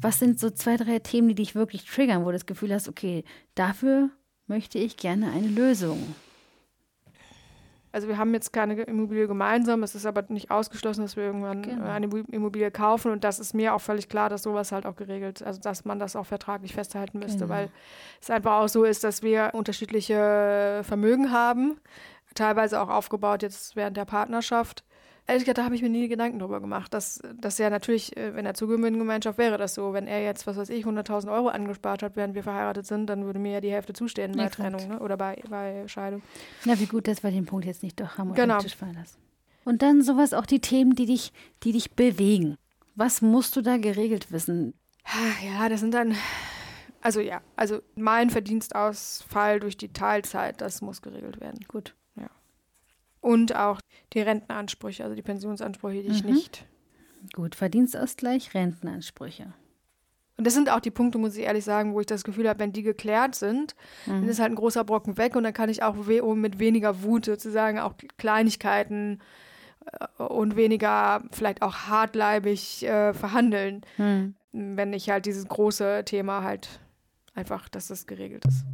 Was 0.00 0.18
sind 0.18 0.38
so 0.38 0.50
zwei, 0.50 0.76
drei 0.76 0.98
Themen, 0.98 1.28
die 1.28 1.34
dich 1.34 1.54
wirklich 1.54 1.84
triggern, 1.86 2.22
wo 2.22 2.26
du 2.26 2.32
das 2.32 2.46
Gefühl 2.46 2.72
hast, 2.72 2.88
okay, 2.88 3.24
dafür 3.54 4.10
möchte 4.46 4.78
ich 4.78 4.96
gerne 4.96 5.30
eine 5.30 5.48
Lösung. 5.48 6.14
Also 7.92 8.08
wir 8.08 8.18
haben 8.18 8.34
jetzt 8.34 8.52
keine 8.52 8.74
Immobilie 8.82 9.28
gemeinsam, 9.28 9.84
es 9.84 9.94
ist 9.94 10.04
aber 10.04 10.24
nicht 10.26 10.50
ausgeschlossen, 10.50 11.02
dass 11.02 11.14
wir 11.14 11.22
irgendwann 11.22 11.62
genau. 11.62 11.84
eine 11.84 12.06
Immobilie 12.32 12.72
kaufen 12.72 13.12
und 13.12 13.22
das 13.22 13.38
ist 13.38 13.54
mir 13.54 13.72
auch 13.72 13.80
völlig 13.80 14.08
klar, 14.08 14.28
dass 14.28 14.42
sowas 14.42 14.72
halt 14.72 14.84
auch 14.84 14.96
geregelt, 14.96 15.44
also 15.44 15.60
dass 15.60 15.84
man 15.84 16.00
das 16.00 16.16
auch 16.16 16.26
vertraglich 16.26 16.74
festhalten 16.74 17.20
müsste, 17.20 17.44
genau. 17.44 17.50
weil 17.50 17.70
es 18.20 18.30
einfach 18.30 18.54
auch 18.62 18.68
so 18.68 18.82
ist, 18.82 19.04
dass 19.04 19.22
wir 19.22 19.50
unterschiedliche 19.52 20.80
Vermögen 20.82 21.30
haben, 21.30 21.80
teilweise 22.34 22.80
auch 22.80 22.88
aufgebaut 22.88 23.42
jetzt 23.42 23.76
während 23.76 23.96
der 23.96 24.06
Partnerschaft 24.06 24.82
Ehrlich 25.26 25.44
gesagt, 25.44 25.58
da 25.58 25.64
habe 25.64 25.74
ich 25.74 25.80
mir 25.80 25.88
nie 25.88 26.06
Gedanken 26.08 26.38
drüber 26.38 26.60
gemacht. 26.60 26.92
Dass, 26.92 27.20
dass 27.40 27.56
ja 27.56 27.70
natürlich, 27.70 28.14
äh, 28.16 28.34
wenn 28.34 28.44
er 28.44 28.54
Zugewinngemeinschaft 28.54 29.38
wäre 29.38 29.56
das 29.56 29.74
so. 29.74 29.94
Wenn 29.94 30.06
er 30.06 30.22
jetzt, 30.22 30.46
was 30.46 30.56
weiß 30.56 30.68
ich, 30.68 30.84
100.000 30.84 31.32
Euro 31.32 31.48
angespart 31.48 32.02
hat, 32.02 32.16
während 32.16 32.34
wir 32.34 32.42
verheiratet 32.42 32.86
sind, 32.86 33.06
dann 33.06 33.24
würde 33.24 33.38
mir 33.38 33.52
ja 33.52 33.60
die 33.60 33.70
Hälfte 33.70 33.94
zustehen 33.94 34.32
bei 34.32 34.44
Exakt. 34.44 34.70
Trennung 34.70 34.88
ne? 34.88 35.00
oder 35.00 35.16
bei, 35.16 35.42
bei 35.48 35.88
Scheidung. 35.88 36.22
Na, 36.66 36.78
wie 36.78 36.86
gut, 36.86 37.08
dass 37.08 37.22
wir 37.22 37.30
den 37.30 37.46
Punkt 37.46 37.64
jetzt 37.64 37.82
nicht 37.82 37.98
doch 38.00 38.18
haben 38.18 38.34
genau. 38.34 38.58
Tisch 38.58 38.76
fallen 38.76 38.94
lassen. 38.94 39.16
Und 39.64 39.80
dann 39.80 40.02
sowas 40.02 40.34
auch 40.34 40.44
die 40.44 40.60
Themen, 40.60 40.94
die 40.94 41.06
dich, 41.06 41.32
die 41.62 41.72
dich 41.72 41.92
bewegen. 41.92 42.58
Was 42.94 43.22
musst 43.22 43.56
du 43.56 43.62
da 43.62 43.78
geregelt 43.78 44.30
wissen? 44.30 44.74
Ja, 45.42 45.68
das 45.68 45.80
sind 45.80 45.94
dann, 45.94 46.14
also 47.00 47.20
ja, 47.20 47.40
also 47.56 47.80
mein 47.94 48.30
Verdienstausfall 48.30 49.60
durch 49.60 49.76
die 49.76 49.92
Teilzeit, 49.92 50.60
das 50.60 50.82
muss 50.82 51.02
geregelt 51.02 51.40
werden. 51.40 51.64
Gut. 51.66 51.94
Und 53.24 53.56
auch 53.56 53.80
die 54.12 54.20
Rentenansprüche, 54.20 55.02
also 55.02 55.16
die 55.16 55.22
Pensionsansprüche, 55.22 56.02
die 56.02 56.08
mhm. 56.10 56.14
ich 56.14 56.24
nicht. 56.24 56.66
Gut, 57.32 57.54
Verdienstausgleich, 57.54 58.52
Rentenansprüche. 58.52 59.54
Und 60.36 60.46
das 60.46 60.52
sind 60.52 60.68
auch 60.68 60.80
die 60.80 60.90
Punkte, 60.90 61.16
muss 61.16 61.34
ich 61.34 61.44
ehrlich 61.44 61.64
sagen, 61.64 61.94
wo 61.94 62.00
ich 62.00 62.06
das 62.06 62.22
Gefühl 62.22 62.46
habe, 62.46 62.58
wenn 62.58 62.74
die 62.74 62.82
geklärt 62.82 63.34
sind, 63.34 63.74
mhm. 64.04 64.20
dann 64.20 64.28
ist 64.28 64.40
halt 64.40 64.52
ein 64.52 64.56
großer 64.56 64.84
Brocken 64.84 65.16
weg 65.16 65.36
und 65.36 65.44
dann 65.44 65.54
kann 65.54 65.70
ich 65.70 65.82
auch 65.82 65.94
mit 65.94 66.58
weniger 66.58 67.02
Wut 67.02 67.24
sozusagen 67.24 67.78
auch 67.78 67.94
Kleinigkeiten 68.18 69.20
äh, 69.86 70.22
und 70.22 70.56
weniger 70.56 71.22
vielleicht 71.30 71.62
auch 71.62 71.74
hartleibig 71.88 72.84
äh, 72.84 73.14
verhandeln, 73.14 73.86
mhm. 73.96 74.34
wenn 74.52 74.92
ich 74.92 75.08
halt 75.08 75.24
dieses 75.24 75.48
große 75.48 76.02
Thema 76.04 76.42
halt 76.42 76.68
einfach, 77.34 77.70
dass 77.70 77.86
das 77.86 78.06
geregelt 78.06 78.44
ist. 78.46 78.66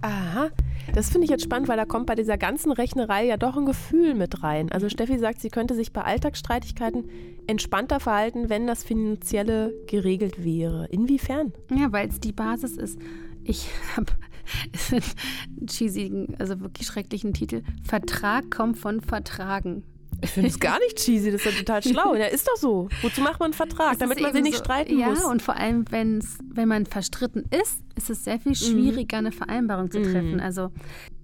Aha, 0.00 0.50
das 0.94 1.10
finde 1.10 1.24
ich 1.24 1.30
jetzt 1.30 1.44
spannend, 1.44 1.68
weil 1.68 1.76
da 1.76 1.84
kommt 1.84 2.06
bei 2.06 2.14
dieser 2.14 2.38
ganzen 2.38 2.72
Rechnerei 2.72 3.26
ja 3.26 3.36
doch 3.36 3.56
ein 3.56 3.66
Gefühl 3.66 4.14
mit 4.14 4.42
rein. 4.42 4.70
Also 4.70 4.88
Steffi 4.88 5.18
sagt, 5.18 5.40
sie 5.40 5.48
könnte 5.48 5.74
sich 5.74 5.92
bei 5.92 6.02
Alltagsstreitigkeiten 6.02 7.08
entspannter 7.46 7.98
verhalten, 7.98 8.48
wenn 8.48 8.66
das 8.66 8.84
Finanzielle 8.84 9.74
geregelt 9.86 10.44
wäre. 10.44 10.86
Inwiefern? 10.90 11.52
Ja, 11.70 11.92
weil 11.92 12.08
es 12.08 12.20
die 12.20 12.32
Basis 12.32 12.76
ist. 12.76 12.98
Ich 13.42 13.68
habe 13.96 14.12
einen 14.92 15.68
cheesigen, 15.68 16.36
also 16.38 16.60
wirklich 16.60 16.86
schrecklichen 16.86 17.34
Titel. 17.34 17.62
Vertrag 17.82 18.50
kommt 18.50 18.78
von 18.78 19.00
Vertragen. 19.00 19.82
Ich 20.20 20.30
finde 20.30 20.48
es 20.50 20.58
gar 20.60 20.78
nicht 20.80 20.96
cheesy, 20.96 21.30
das 21.30 21.44
ist 21.44 21.52
ja 21.52 21.58
total 21.58 21.82
schlau. 21.82 22.14
Ja, 22.14 22.26
ist 22.26 22.46
doch 22.48 22.56
so. 22.56 22.88
Wozu 23.02 23.20
macht 23.20 23.38
man 23.40 23.46
einen 23.46 23.54
Vertrag? 23.54 23.92
Es 23.92 23.98
Damit 23.98 24.20
man 24.20 24.32
sich 24.32 24.42
nicht 24.42 24.58
so- 24.58 24.64
streiten 24.64 24.98
ja, 24.98 25.08
muss. 25.10 25.24
und 25.24 25.42
vor 25.42 25.56
allem, 25.56 25.84
wenn's, 25.90 26.38
wenn 26.52 26.68
man 26.68 26.86
verstritten 26.86 27.44
ist, 27.50 27.80
ist 27.96 28.10
es 28.10 28.24
sehr 28.24 28.38
viel 28.40 28.54
schwieriger, 28.54 29.18
eine 29.18 29.32
Vereinbarung 29.32 29.90
zu 29.90 30.02
treffen. 30.02 30.34
Mhm. 30.34 30.40
Also, 30.40 30.70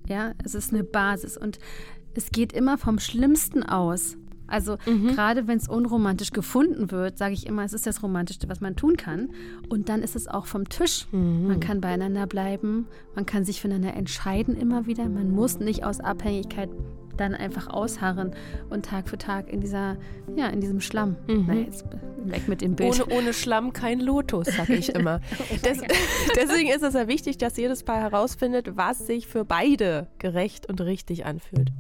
ja, 0.09 0.33
es 0.45 0.55
ist 0.55 0.73
eine 0.73 0.85
Basis. 0.85 1.37
Und 1.37 1.59
es 2.15 2.31
geht 2.31 2.53
immer 2.53 2.79
vom 2.79 2.99
Schlimmsten 2.99 3.63
aus. 3.65 4.17
Also, 4.47 4.77
Mhm. 4.87 5.09
gerade 5.09 5.49
wenn 5.49 5.57
es 5.57 5.69
unromantisch 5.69 6.31
gefunden 6.31 6.91
wird, 6.91 7.17
sage 7.17 7.33
ich 7.33 7.47
immer, 7.47 7.65
es 7.65 7.73
ist 7.73 7.87
das 7.87 8.03
Romantischste, 8.03 8.49
was 8.49 8.61
man 8.61 8.77
tun 8.77 8.97
kann. 8.99 9.31
Und 9.71 9.89
dann 9.89 10.03
ist 10.03 10.15
es 10.15 10.29
auch 10.29 10.47
vom 10.47 10.69
Tisch. 10.69 11.07
Mhm. 11.13 11.49
Man 11.49 11.61
kann 11.61 11.81
beieinander 11.81 12.27
bleiben, 12.27 12.87
man 13.15 13.25
kann 13.27 13.45
sich 13.45 13.61
füreinander 13.63 13.95
entscheiden 13.95 14.55
immer 14.55 14.87
wieder. 14.87 15.09
Man 15.09 15.31
muss 15.31 15.59
nicht 15.59 15.83
aus 15.85 15.99
Abhängigkeit 16.01 16.69
dann 17.17 17.35
einfach 17.35 17.69
ausharren 17.69 18.35
und 18.71 18.87
Tag 18.87 19.09
für 19.09 19.19
Tag 19.19 19.49
in 19.49 19.61
dieser, 19.61 19.97
ja, 20.37 20.49
in 20.49 20.61
diesem 20.61 20.81
Schlamm. 20.81 21.17
Na, 21.27 21.55
jetzt 21.55 21.85
weg 22.25 22.49
mit 22.49 22.61
dem 22.61 22.77
Bild. 22.77 22.97
Mhm. 22.97 23.03
Ohne, 23.05 23.19
ohne 23.19 23.33
Schlamm 23.33 23.73
kein 23.73 24.01
Lotus, 24.01 24.47
sage 24.47 24.75
ich 24.75 24.89
immer. 24.95 25.21
Des, 25.65 25.81
deswegen 26.37 26.71
ist 26.71 26.83
es 26.83 26.95
ja 26.95 27.09
wichtig, 27.09 27.39
dass 27.39 27.57
jedes 27.57 27.83
Paar 27.83 28.01
herausfindet, 28.01 28.77
was 28.77 29.07
sich 29.07 29.27
für 29.27 29.45
beide 29.45 30.09
gerecht 30.19 30.69
und 30.69 30.81
richtig 30.81 31.27
anfühlt. 31.27 31.71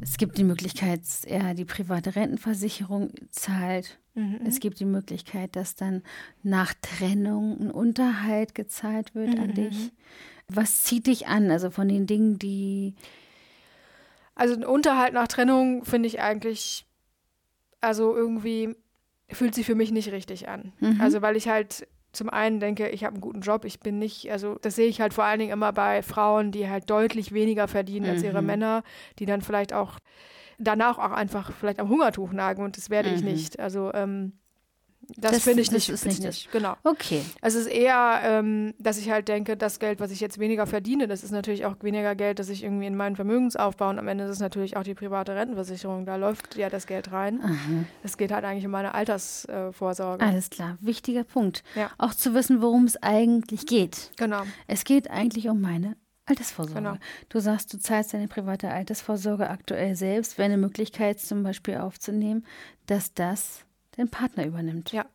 Es 0.00 0.18
gibt 0.18 0.36
die 0.36 0.44
Möglichkeit, 0.44 1.00
dass 1.00 1.24
er 1.24 1.54
die 1.54 1.64
private 1.64 2.14
Rentenversicherung 2.14 3.12
zahlt. 3.30 3.98
Es 4.46 4.60
gibt 4.60 4.78
die 4.78 4.84
Möglichkeit, 4.84 5.56
dass 5.56 5.74
dann 5.74 6.02
nach 6.42 6.72
Trennung 6.80 7.58
ein 7.58 7.70
Unterhalt 7.70 8.54
gezahlt 8.54 9.14
wird 9.14 9.36
an 9.38 9.54
dich. 9.54 9.92
Was 10.46 10.82
zieht 10.82 11.06
dich 11.08 11.26
an? 11.26 11.50
Also 11.50 11.70
von 11.70 11.88
den 11.88 12.06
Dingen, 12.06 12.38
die. 12.38 12.94
Also 14.34 14.54
ein 14.54 14.64
Unterhalt 14.64 15.12
nach 15.14 15.28
Trennung 15.28 15.84
finde 15.84 16.08
ich 16.08 16.20
eigentlich, 16.20 16.86
also 17.80 18.14
irgendwie 18.16 18.74
fühlt 19.30 19.54
sich 19.54 19.66
für 19.66 19.74
mich 19.74 19.90
nicht 19.90 20.10
richtig 20.12 20.48
an. 20.48 20.72
Also 21.00 21.22
weil 21.22 21.36
ich 21.36 21.48
halt 21.48 21.86
zum 22.12 22.30
einen 22.30 22.60
denke, 22.60 22.88
ich 22.90 23.02
habe 23.04 23.14
einen 23.14 23.20
guten 23.20 23.40
Job, 23.40 23.64
ich 23.64 23.80
bin 23.80 23.98
nicht, 23.98 24.30
also 24.30 24.56
das 24.62 24.76
sehe 24.76 24.86
ich 24.86 25.00
halt 25.00 25.12
vor 25.14 25.24
allen 25.24 25.40
Dingen 25.40 25.52
immer 25.52 25.72
bei 25.72 26.02
Frauen, 26.02 26.52
die 26.52 26.68
halt 26.68 26.88
deutlich 26.88 27.32
weniger 27.32 27.66
verdienen 27.68 28.06
als 28.10 28.22
ihre 28.22 28.40
Männer, 28.46 28.82
die 29.18 29.26
dann 29.26 29.40
vielleicht 29.40 29.72
auch 29.72 29.98
danach 30.58 30.98
auch 30.98 31.10
einfach 31.10 31.52
vielleicht 31.52 31.80
am 31.80 31.88
Hungertuch 31.88 32.32
nagen 32.32 32.62
und 32.62 32.76
das 32.76 32.88
werde 32.90 33.08
ich 33.16 33.22
nicht. 33.32 33.58
Also 33.58 33.92
ähm, 33.94 34.32
das, 35.16 35.32
Das- 35.32 35.42
finde 35.44 35.60
ich 35.62 35.68
das 35.68 35.74
nicht 35.74 35.88
ist 35.88 36.04
nicht 36.06 36.22
richtig. 36.24 36.48
Genau. 36.52 36.74
Okay. 36.84 37.22
Also 37.40 37.58
es 37.58 37.66
ist 37.66 37.72
eher, 37.72 38.20
ähm, 38.24 38.74
dass 38.78 38.98
ich 38.98 39.10
halt 39.10 39.28
denke, 39.28 39.56
das 39.56 39.78
Geld, 39.78 40.00
was 40.00 40.10
ich 40.10 40.20
jetzt 40.20 40.38
weniger 40.38 40.66
verdiene, 40.66 41.06
das 41.08 41.22
ist 41.24 41.30
natürlich 41.30 41.64
auch 41.66 41.76
weniger 41.82 42.14
Geld, 42.14 42.38
das 42.38 42.48
ich 42.48 42.62
irgendwie 42.64 42.86
in 42.86 42.96
meinen 42.96 43.16
Vermögensaufbau 43.16 43.88
und 43.90 43.98
am 43.98 44.08
Ende 44.08 44.24
ist 44.24 44.30
es 44.30 44.40
natürlich 44.40 44.76
auch 44.76 44.82
die 44.82 44.94
private 44.94 45.34
Rentenversicherung. 45.34 46.04
Da 46.06 46.16
läuft 46.16 46.56
ja 46.56 46.68
das 46.70 46.86
Geld 46.86 47.12
rein. 47.12 47.86
Es 48.02 48.16
geht 48.16 48.32
halt 48.32 48.44
eigentlich 48.44 48.64
um 48.66 48.70
meine 48.72 48.94
Altersvorsorge. 48.94 50.24
Alles 50.24 50.50
klar. 50.50 50.76
Wichtiger 50.80 51.24
Punkt. 51.24 51.62
Ja. 51.74 51.90
Auch 51.98 52.14
zu 52.14 52.34
wissen, 52.34 52.62
worum 52.62 52.84
es 52.84 52.96
eigentlich 53.02 53.66
geht. 53.66 54.10
Genau. 54.16 54.42
Es 54.66 54.84
geht 54.84 55.10
eigentlich 55.10 55.48
um 55.48 55.60
meine 55.60 55.96
Altersvorsorge. 56.26 56.80
Genau. 56.80 56.96
Du 57.28 57.38
sagst, 57.40 57.72
du 57.74 57.78
zahlst 57.78 58.14
deine 58.14 58.28
private 58.28 58.70
Altersvorsorge 58.70 59.48
aktuell 59.50 59.94
selbst. 59.96 60.38
Wäre 60.38 60.46
eine 60.46 60.56
Möglichkeit 60.56 61.20
zum 61.20 61.42
Beispiel 61.42 61.76
aufzunehmen, 61.76 62.46
dass 62.86 63.12
das 63.12 63.60
dein 63.96 64.08
Partner 64.08 64.46
übernimmt. 64.46 64.92
Ja. 64.92 65.06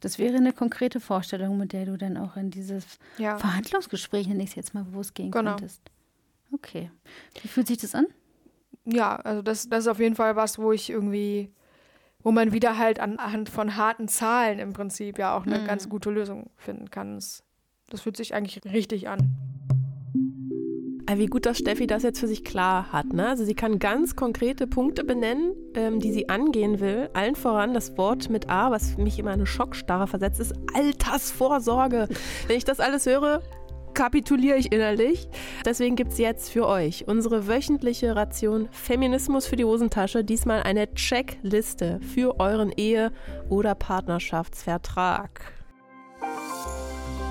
Das 0.00 0.18
wäre 0.18 0.36
eine 0.36 0.52
konkrete 0.52 0.98
Vorstellung, 0.98 1.56
mit 1.58 1.72
der 1.72 1.86
du 1.86 1.96
dann 1.96 2.16
auch 2.16 2.36
in 2.36 2.50
dieses 2.50 2.84
Ja. 3.18 3.38
Verhandlungsgespräch, 3.38 4.26
nenne 4.26 4.42
ich 4.42 4.50
es 4.50 4.54
jetzt 4.56 4.74
mal, 4.74 4.84
bewusst 4.84 5.14
gehen 5.14 5.30
Genau. 5.30 5.50
konntest. 5.52 5.80
Okay. 6.52 6.90
Wie 7.40 7.48
fühlt 7.48 7.68
sich 7.68 7.78
das 7.78 7.94
an? 7.94 8.06
Ja, 8.84 9.16
also 9.16 9.42
das, 9.42 9.68
das 9.68 9.84
ist 9.84 9.88
auf 9.88 10.00
jeden 10.00 10.16
Fall 10.16 10.34
was, 10.34 10.58
wo 10.58 10.72
ich 10.72 10.90
irgendwie, 10.90 11.52
wo 12.22 12.32
man 12.32 12.52
wieder 12.52 12.78
halt 12.78 12.98
anhand 12.98 13.48
von 13.48 13.76
harten 13.76 14.08
Zahlen 14.08 14.58
im 14.58 14.72
Prinzip 14.72 15.18
ja 15.18 15.36
auch 15.36 15.46
eine 15.46 15.64
ganz 15.64 15.88
gute 15.88 16.10
Lösung 16.10 16.50
finden 16.56 16.90
kann. 16.90 17.14
Das, 17.14 17.44
das 17.88 18.00
fühlt 18.00 18.16
sich 18.16 18.34
eigentlich 18.34 18.64
richtig 18.64 19.08
an. 19.08 19.30
Aber 21.12 21.20
wie 21.20 21.26
gut, 21.26 21.44
dass 21.44 21.58
Steffi 21.58 21.86
das 21.86 22.04
jetzt 22.04 22.20
für 22.20 22.26
sich 22.26 22.42
klar 22.42 22.90
hat. 22.90 23.12
Ne? 23.12 23.28
Also 23.28 23.44
sie 23.44 23.54
kann 23.54 23.78
ganz 23.78 24.16
konkrete 24.16 24.66
Punkte 24.66 25.04
benennen, 25.04 25.52
ähm, 25.74 26.00
die 26.00 26.10
sie 26.10 26.30
angehen 26.30 26.80
will. 26.80 27.10
Allen 27.12 27.36
voran 27.36 27.74
das 27.74 27.98
Wort 27.98 28.30
mit 28.30 28.48
A, 28.48 28.70
was 28.70 28.96
mich 28.96 29.18
immer 29.18 29.30
in 29.34 29.40
eine 29.40 29.46
Schockstarre 29.46 30.06
versetzt, 30.06 30.40
ist 30.40 30.54
Altersvorsorge. 30.72 32.08
Wenn 32.46 32.56
ich 32.56 32.64
das 32.64 32.80
alles 32.80 33.04
höre, 33.04 33.42
kapituliere 33.92 34.56
ich 34.56 34.72
innerlich. 34.72 35.28
Deswegen 35.66 35.96
gibt 35.96 36.12
es 36.12 36.18
jetzt 36.18 36.50
für 36.50 36.66
euch 36.66 37.06
unsere 37.06 37.46
wöchentliche 37.46 38.16
Ration 38.16 38.68
Feminismus 38.70 39.44
für 39.44 39.56
die 39.56 39.66
Hosentasche. 39.66 40.24
Diesmal 40.24 40.62
eine 40.62 40.94
Checkliste 40.94 42.00
für 42.00 42.40
euren 42.40 42.72
Ehe- 42.72 43.12
oder 43.50 43.74
Partnerschaftsvertrag. 43.74 45.52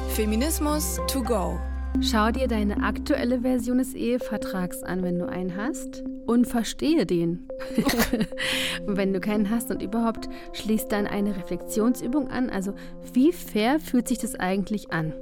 Feminismus 0.09 0.99
to 1.07 1.23
go. 1.23 1.59
Schau 1.99 2.31
dir 2.31 2.47
deine 2.47 2.83
aktuelle 2.83 3.41
Version 3.41 3.77
des 3.77 3.93
Ehevertrags 3.93 4.81
an, 4.81 5.03
wenn 5.03 5.19
du 5.19 5.27
einen 5.27 5.55
hast, 5.55 6.03
und 6.25 6.45
verstehe 6.45 7.05
den. 7.05 7.47
und 8.87 8.97
wenn 8.97 9.13
du 9.13 9.19
keinen 9.19 9.49
hast 9.49 9.69
und 9.69 9.81
überhaupt, 9.81 10.29
schließ 10.53 10.87
dann 10.87 11.05
eine 11.05 11.35
Reflexionsübung 11.35 12.29
an. 12.29 12.49
Also, 12.49 12.73
wie 13.13 13.33
fair 13.33 13.79
fühlt 13.79 14.07
sich 14.07 14.17
das 14.17 14.35
eigentlich 14.35 14.91
an? 14.91 15.13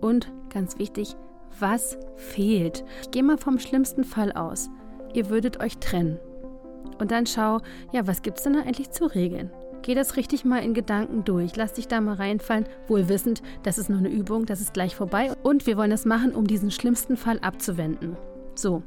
Und 0.00 0.32
ganz 0.52 0.78
wichtig, 0.78 1.14
was 1.58 1.96
fehlt? 2.16 2.84
Ich 3.02 3.10
gehe 3.12 3.22
mal 3.22 3.38
vom 3.38 3.58
schlimmsten 3.58 4.04
Fall 4.04 4.32
aus. 4.32 4.68
Ihr 5.14 5.30
würdet 5.30 5.60
euch 5.60 5.78
trennen. 5.78 6.18
Und 6.98 7.10
dann 7.10 7.26
schau, 7.26 7.60
ja, 7.92 8.06
was 8.06 8.22
gibt's 8.22 8.42
denn 8.42 8.54
da 8.54 8.60
eigentlich 8.60 8.90
zu 8.90 9.06
regeln? 9.06 9.50
Geh 9.86 9.94
das 9.94 10.16
richtig 10.16 10.44
mal 10.44 10.64
in 10.64 10.74
Gedanken 10.74 11.22
durch. 11.22 11.54
Lass 11.54 11.74
dich 11.74 11.86
da 11.86 12.00
mal 12.00 12.16
reinfallen, 12.16 12.66
wohl 12.88 13.08
wissend, 13.08 13.40
das 13.62 13.78
ist 13.78 13.88
nur 13.88 14.00
eine 14.00 14.08
Übung, 14.08 14.44
das 14.44 14.60
ist 14.60 14.74
gleich 14.74 14.96
vorbei. 14.96 15.32
Und 15.44 15.64
wir 15.68 15.76
wollen 15.76 15.92
das 15.92 16.04
machen, 16.04 16.34
um 16.34 16.44
diesen 16.48 16.72
schlimmsten 16.72 17.16
Fall 17.16 17.38
abzuwenden. 17.38 18.16
So. 18.56 18.82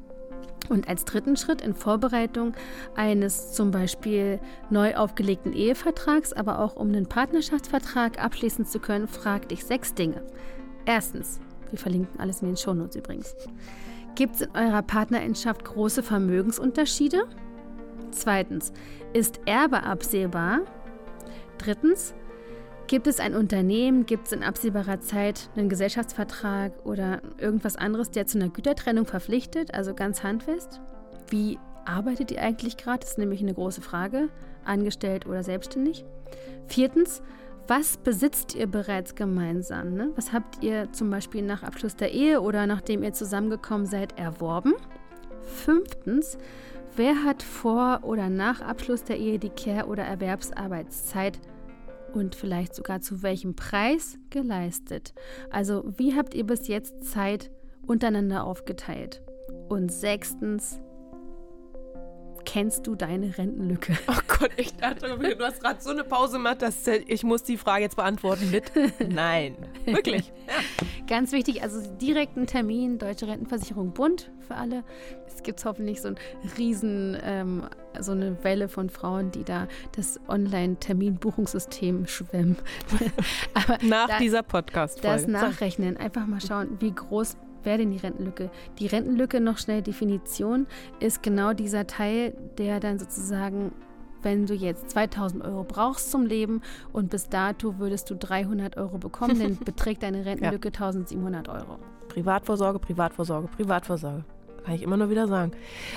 Und 0.68 0.90
als 0.90 1.06
dritten 1.06 1.38
Schritt 1.38 1.62
in 1.62 1.74
Vorbereitung 1.74 2.52
eines 2.96 3.54
zum 3.54 3.72
Beispiel 3.72 4.42
neu 4.70 4.94
aufgelegten 4.98 5.54
Ehevertrags, 5.54 6.34
aber 6.34 6.60
auch 6.60 6.76
um 6.76 6.90
einen 6.90 7.06
Partnerschaftsvertrag 7.08 8.22
abschließen 8.22 8.66
zu 8.66 8.80
können, 8.80 9.08
frag 9.08 9.48
dich 9.48 9.64
sechs 9.64 9.94
Dinge. 9.94 10.22
Erstens, 10.86 11.40
wir 11.70 11.80
verlinken 11.80 12.20
alles 12.20 12.42
in 12.42 12.50
den 12.50 12.58
Shownotes 12.58 12.98
übrigens. 12.98 13.38
Gibt 14.16 14.36
es 14.36 14.42
in 14.42 14.50
eurer 14.54 14.82
Partnerschaft 14.82 15.64
große 15.64 16.04
Vermögensunterschiede? 16.04 17.24
Zweitens, 18.12 18.74
ist 19.14 19.40
Erbe 19.46 19.84
absehbar? 19.84 20.60
Drittens, 21.60 22.16
gibt 22.88 23.06
es 23.06 23.20
ein 23.20 23.36
Unternehmen, 23.36 24.08
gibt 24.08 24.26
es 24.26 24.34
in 24.34 24.44
absehbarer 24.44 25.00
Zeit 25.00 25.50
einen 25.56 25.70
Gesellschaftsvertrag 25.70 26.74
oder 26.86 27.22
irgendwas 27.38 27.76
anderes, 27.76 28.10
der 28.10 28.26
zu 28.26 28.40
einer 28.40 28.50
Gütertrennung 28.50 29.06
verpflichtet, 29.06 29.76
also 29.76 29.94
ganz 29.94 30.24
handfest? 30.24 30.82
Wie 31.30 31.60
arbeitet 31.86 32.32
ihr 32.32 32.42
eigentlich 32.42 32.78
gerade? 32.78 33.02
Das 33.02 33.12
ist 33.12 33.18
nämlich 33.20 33.42
eine 33.42 33.54
große 33.54 33.82
Frage, 33.82 34.30
angestellt 34.66 35.28
oder 35.28 35.44
selbstständig. 35.44 36.04
Viertens, 36.68 37.22
was 37.68 37.98
besitzt 37.98 38.56
ihr 38.56 38.66
bereits 38.66 39.14
gemeinsam? 39.14 39.94
Ne? 39.94 40.10
Was 40.16 40.34
habt 40.34 40.64
ihr 40.64 40.92
zum 40.92 41.12
Beispiel 41.12 41.44
nach 41.44 41.62
Abschluss 41.62 41.96
der 41.96 42.12
Ehe 42.12 42.42
oder 42.42 42.66
nachdem 42.66 43.04
ihr 43.04 43.14
zusammengekommen 43.14 43.86
seid 43.86 44.18
erworben? 44.18 44.74
Fünftens, 45.44 46.40
wer 46.96 47.24
hat 47.24 47.44
vor 47.44 48.00
oder 48.04 48.30
nach 48.30 48.62
Abschluss 48.62 49.04
der 49.04 49.18
Ehe 49.18 49.40
die 49.40 49.50
Care- 49.50 49.88
oder 49.88 50.04
Erwerbsarbeitszeit 50.04 51.40
und 52.14 52.36
vielleicht 52.36 52.76
sogar 52.76 53.02
zu 53.02 53.24
welchem 53.24 53.56
Preis 53.56 54.18
geleistet? 54.30 55.14
Also 55.50 55.84
wie 55.98 56.16
habt 56.16 56.34
ihr 56.34 56.46
bis 56.46 56.68
jetzt 56.68 57.04
Zeit 57.04 57.52
untereinander 57.86 58.44
aufgeteilt? 58.46 59.22
Und 59.70 59.92
sechstens, 59.92 60.80
kennst 62.52 62.88
du 62.88 62.96
deine 62.96 63.38
Rentenlücke? 63.38 63.94
Oh 64.08 64.14
Gott, 64.40 64.52
ich 64.58 64.74
dachte, 64.76 65.18
du 65.18 65.46
hast 65.46 65.62
gerade 65.62 65.82
so 65.82 65.90
eine 65.92 66.04
Pause 66.04 66.34
gemacht, 66.38 66.62
dass 66.62 66.88
ich 66.88 67.24
muss 67.24 67.44
die 67.44 67.58
Frage 67.58 67.84
jetzt 67.84 67.96
beantworten 67.98 68.50
mit 68.52 68.72
Nein. 69.10 69.56
Wirklich. 69.86 70.32
Ganz 71.08 71.32
wichtig, 71.32 71.62
also 71.62 71.82
direkt 71.98 72.38
einen 72.38 72.48
Termin, 72.48 72.98
Deutsche 72.98 73.28
Rentenversicherung 73.28 73.92
Bund 73.94 74.32
für 74.48 74.56
alle. 74.56 74.84
Es 75.28 75.44
gibt 75.44 75.64
hoffentlich 75.66 76.02
so 76.02 76.10
ein 76.10 76.16
riesen, 76.58 77.18
ähm, 77.24 77.64
so 78.00 78.14
eine 78.14 78.44
Welle 78.44 78.68
von 78.70 78.90
Frauen, 78.90 79.32
die 79.32 79.44
da 79.44 79.68
das 79.96 80.20
Online-Terminbuchungssystem 80.28 82.08
schwemmen. 82.08 82.58
Aber 83.54 83.78
Nach 83.84 84.08
da- 84.08 84.18
dieser 84.20 84.44
Podcast-Folge. 84.44 85.18
das 85.18 85.28
nachrechnen, 85.28 85.98
einfach 85.98 86.26
mal 86.26 86.42
schauen, 86.42 86.78
wie 86.80 86.92
groß 86.92 87.38
wäre 87.64 87.80
denn 87.80 87.92
die 87.92 87.98
Rentenlücke. 87.98 88.50
Die 88.80 88.88
Rentenlücke, 88.88 89.40
noch 89.40 89.58
schnell 89.58 89.82
Definition, 89.82 90.68
ist 91.00 91.24
genau 91.24 91.54
dieser 91.54 91.88
Teil, 91.88 92.34
der 92.58 92.80
dann 92.80 93.00
sozusagen, 93.00 93.72
wenn 94.22 94.46
du 94.46 94.54
jetzt 94.54 94.90
2000 94.92 95.44
Euro 95.44 95.64
brauchst 95.64 96.12
zum 96.12 96.26
Leben 96.26 96.62
und 96.92 97.10
bis 97.10 97.30
dato 97.30 97.80
würdest 97.80 98.10
du 98.10 98.16
300 98.16 98.78
Euro 98.78 98.98
bekommen, 98.98 99.40
dann 99.40 99.58
beträgt 99.66 100.04
deine 100.04 100.26
Rentenlücke 100.26 100.70
1700 100.70 101.48
Euro. 101.50 101.78
Privatvorsorge, 102.10 102.80
Privatvorsorge, 102.80 103.48
Privatvorsorge. 103.48 104.24
Kann 104.64 104.76
ich 104.76 104.84
immer 104.84 104.98
nur 104.98 105.10
wieder 105.10 105.28
sagen. 105.28 105.52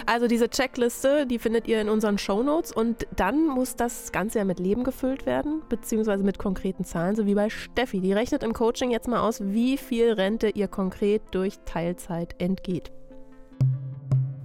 Also 0.07 0.27
diese 0.27 0.48
Checkliste, 0.48 1.27
die 1.27 1.38
findet 1.38 1.68
ihr 1.68 1.81
in 1.81 1.88
unseren 1.88 2.18
Shownotes 2.18 2.72
und 2.72 3.07
dann 3.16 3.46
muss 3.46 3.77
das 3.77 4.12
Ganze 4.12 4.38
ja 4.38 4.44
mit 4.44 4.59
Leben 4.59 4.85
gefüllt 4.85 5.27
werden, 5.27 5.62
beziehungsweise 5.68 6.25
mit 6.25 6.38
konkreten 6.38 6.85
Zahlen, 6.85 7.16
so 7.16 7.27
wie 7.27 7.35
bei 7.35 7.51
Steffi. 7.51 8.01
Die 8.01 8.12
rechnet 8.12 8.42
im 8.42 8.53
Coaching 8.53 8.90
jetzt 8.90 9.09
mal 9.09 9.20
aus, 9.20 9.40
wie 9.42 9.77
viel 9.77 10.12
Rente 10.12 10.48
ihr 10.48 10.68
konkret 10.68 11.22
durch 11.33 11.59
Teilzeit 11.64 12.35
entgeht. 12.40 12.92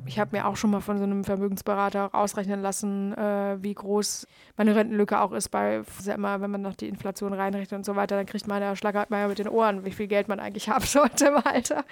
Ich 0.08 0.19
habe 0.19 0.36
mir 0.36 0.47
auch 0.47 0.56
schon 0.56 0.71
mal 0.71 0.80
von 0.80 0.97
so 0.97 1.03
einem 1.03 1.25
Vermögensberater 1.25 2.15
ausrechnen 2.15 2.62
lassen, 2.62 3.13
äh, 3.13 3.58
wie 3.62 3.73
groß 3.73 4.25
meine 4.56 4.73
Rentenlücke 4.73 5.19
auch 5.19 5.34
ist 5.34 5.49
bei, 5.49 5.82
ja 6.06 6.15
immer, 6.15 6.39
wenn 6.39 6.49
man 6.49 6.62
noch 6.62 6.75
die 6.75 6.88
Inflation 6.88 7.34
reinrechnet 7.34 7.73
und 7.73 7.86
so 7.86 7.95
weiter, 7.95 8.15
dann 8.15 8.25
kriegt 8.25 8.47
man 8.47 8.62
ja 8.62 9.27
mit 9.27 9.39
den 9.39 9.49
Ohren, 9.49 9.86
wie 9.86 9.91
viel 9.91 10.08
Geld 10.08 10.30
man 10.30 10.39
eigentlich 10.39 10.69
haben 10.69 10.86
sollte 10.86 11.27
im 11.27 11.38
Alter. 11.38 11.84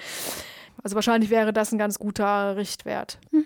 Also 0.84 0.96
wahrscheinlich 0.96 1.30
wäre 1.30 1.54
das 1.54 1.72
ein 1.72 1.78
ganz 1.78 2.00
guter 2.00 2.56
Richtwert. 2.56 3.20
Mhm. 3.32 3.46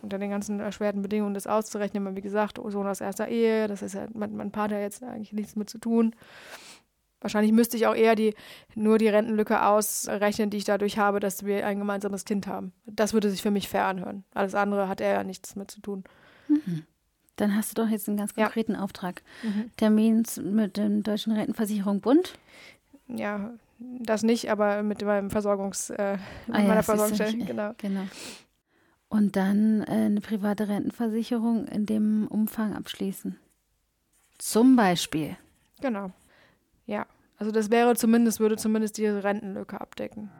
Unter 0.00 0.18
den 0.18 0.30
ganzen 0.30 0.60
erschwerten 0.60 1.02
Bedingungen 1.02 1.34
das 1.34 1.46
auszurechnen, 1.46 2.02
man, 2.02 2.16
wie 2.16 2.20
gesagt, 2.22 2.60
Sohn 2.68 2.86
aus 2.86 3.00
erster 3.00 3.28
Ehe, 3.28 3.68
das 3.68 3.82
ist 3.82 3.94
ja 3.94 4.06
mein, 4.12 4.36
mein 4.36 4.50
Partner 4.50 4.80
jetzt 4.80 5.02
eigentlich 5.02 5.32
nichts 5.32 5.56
mit 5.56 5.70
zu 5.70 5.78
tun. 5.78 6.14
Wahrscheinlich 7.20 7.52
müsste 7.52 7.76
ich 7.76 7.86
auch 7.86 7.94
eher 7.94 8.16
die, 8.16 8.34
nur 8.74 8.98
die 8.98 9.08
Rentenlücke 9.08 9.64
ausrechnen, 9.64 10.50
die 10.50 10.56
ich 10.56 10.64
dadurch 10.64 10.98
habe, 10.98 11.20
dass 11.20 11.44
wir 11.44 11.64
ein 11.66 11.78
gemeinsames 11.78 12.24
Kind 12.24 12.48
haben. 12.48 12.72
Das 12.84 13.12
würde 13.12 13.30
sich 13.30 13.42
für 13.42 13.52
mich 13.52 13.68
fair 13.68 13.86
anhören. 13.86 14.24
Alles 14.34 14.56
andere 14.56 14.88
hat 14.88 15.00
er 15.00 15.12
ja 15.12 15.24
nichts 15.24 15.54
mit 15.54 15.70
zu 15.70 15.80
tun. 15.80 16.02
Mhm. 16.48 16.82
Dann 17.36 17.56
hast 17.56 17.70
du 17.70 17.82
doch 17.82 17.88
jetzt 17.88 18.08
einen 18.08 18.18
ganz 18.18 18.34
konkreten 18.34 18.74
ja. 18.74 18.80
Auftrag. 18.80 19.22
Mhm. 19.42 19.70
Termin 19.76 20.24
mit 20.42 20.76
der 20.76 20.88
Deutschen 20.88 21.32
Rentenversicherung 21.32 22.00
Bund? 22.00 22.34
Ja, 23.08 23.52
das 24.00 24.22
nicht, 24.22 24.50
aber 24.50 24.82
mit 24.82 25.04
meinem 25.04 25.30
Versorgungs, 25.30 25.90
äh, 25.90 26.18
mit 26.46 26.56
ah, 26.56 26.58
meiner 26.60 26.74
ja, 26.76 26.82
Versorgungsstelle, 26.82 27.44
genau. 27.44 27.72
genau. 27.78 28.02
Und 29.08 29.36
dann 29.36 29.82
äh, 29.82 30.06
eine 30.06 30.20
private 30.20 30.68
Rentenversicherung 30.68 31.66
in 31.66 31.86
dem 31.86 32.26
Umfang 32.28 32.74
abschließen. 32.74 33.38
Zum 34.38 34.74
Beispiel. 34.76 35.36
Genau. 35.80 36.10
Ja, 36.86 37.06
also 37.38 37.52
das 37.52 37.70
wäre 37.70 37.94
zumindest, 37.96 38.40
würde 38.40 38.56
zumindest 38.56 38.98
die 38.98 39.06
Rentenlücke 39.06 39.80
abdecken. 39.80 40.30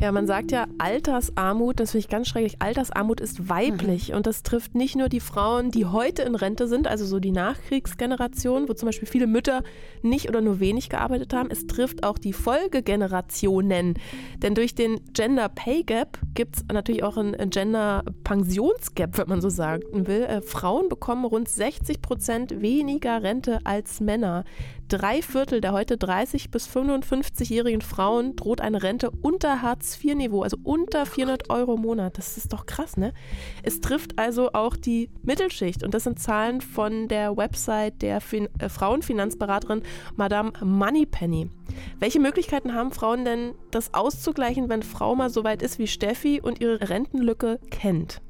Ja, 0.00 0.12
man 0.12 0.26
sagt 0.26 0.50
ja, 0.50 0.66
Altersarmut, 0.78 1.78
das 1.78 1.90
finde 1.90 2.04
ich 2.06 2.08
ganz 2.08 2.26
schrecklich, 2.26 2.56
Altersarmut 2.62 3.20
ist 3.20 3.50
weiblich 3.50 4.08
mhm. 4.08 4.16
und 4.16 4.26
das 4.26 4.42
trifft 4.42 4.74
nicht 4.74 4.96
nur 4.96 5.10
die 5.10 5.20
Frauen, 5.20 5.70
die 5.70 5.84
heute 5.84 6.22
in 6.22 6.34
Rente 6.34 6.68
sind, 6.68 6.88
also 6.88 7.04
so 7.04 7.20
die 7.20 7.32
Nachkriegsgeneration, 7.32 8.66
wo 8.66 8.72
zum 8.72 8.86
Beispiel 8.86 9.06
viele 9.06 9.26
Mütter 9.26 9.62
nicht 10.00 10.30
oder 10.30 10.40
nur 10.40 10.58
wenig 10.58 10.88
gearbeitet 10.88 11.34
haben, 11.34 11.50
es 11.50 11.66
trifft 11.66 12.02
auch 12.02 12.16
die 12.16 12.32
Folgegenerationen. 12.32 13.92
Denn 14.38 14.54
durch 14.54 14.74
den 14.74 15.00
Gender 15.12 15.50
Pay 15.50 15.82
Gap 15.82 16.18
gibt 16.32 16.56
es 16.56 16.64
natürlich 16.72 17.02
auch 17.02 17.18
ein 17.18 17.50
Gender 17.50 18.02
Pensionsgap, 18.24 19.18
wenn 19.18 19.28
man 19.28 19.42
so 19.42 19.50
sagen 19.50 20.06
will. 20.06 20.22
Äh, 20.22 20.40
Frauen 20.40 20.88
bekommen 20.88 21.26
rund 21.26 21.46
60 21.46 22.00
Prozent 22.00 22.62
weniger 22.62 23.22
Rente 23.22 23.58
als 23.64 24.00
Männer. 24.00 24.44
Drei 24.90 25.22
Viertel 25.22 25.60
der 25.60 25.70
heute 25.72 25.96
30 25.96 26.50
bis 26.50 26.68
55-jährigen 26.68 27.80
Frauen 27.80 28.34
droht 28.34 28.60
eine 28.60 28.82
Rente 28.82 29.12
unter 29.22 29.62
Hartz-IV-Niveau, 29.62 30.42
also 30.42 30.56
unter 30.64 31.06
400 31.06 31.48
Euro 31.48 31.74
im 31.74 31.82
Monat. 31.82 32.18
Das 32.18 32.36
ist 32.36 32.52
doch 32.52 32.66
krass, 32.66 32.96
ne? 32.96 33.14
Es 33.62 33.80
trifft 33.80 34.18
also 34.18 34.52
auch 34.52 34.74
die 34.74 35.08
Mittelschicht 35.22 35.84
und 35.84 35.94
das 35.94 36.02
sind 36.02 36.18
Zahlen 36.18 36.60
von 36.60 37.06
der 37.06 37.36
Website 37.36 38.02
der 38.02 38.20
fin 38.20 38.48
äh, 38.58 38.68
Frauenfinanzberaterin 38.68 39.82
Madame 40.16 40.50
Moneypenny. 40.60 41.50
Welche 42.00 42.18
Möglichkeiten 42.18 42.74
haben 42.74 42.90
Frauen 42.90 43.24
denn, 43.24 43.54
das 43.70 43.94
auszugleichen, 43.94 44.68
wenn 44.68 44.82
Frau 44.82 45.14
mal 45.14 45.30
so 45.30 45.44
weit 45.44 45.62
ist 45.62 45.78
wie 45.78 45.86
Steffi 45.86 46.40
und 46.42 46.60
ihre 46.60 46.88
Rentenlücke 46.88 47.60
kennt? 47.70 48.20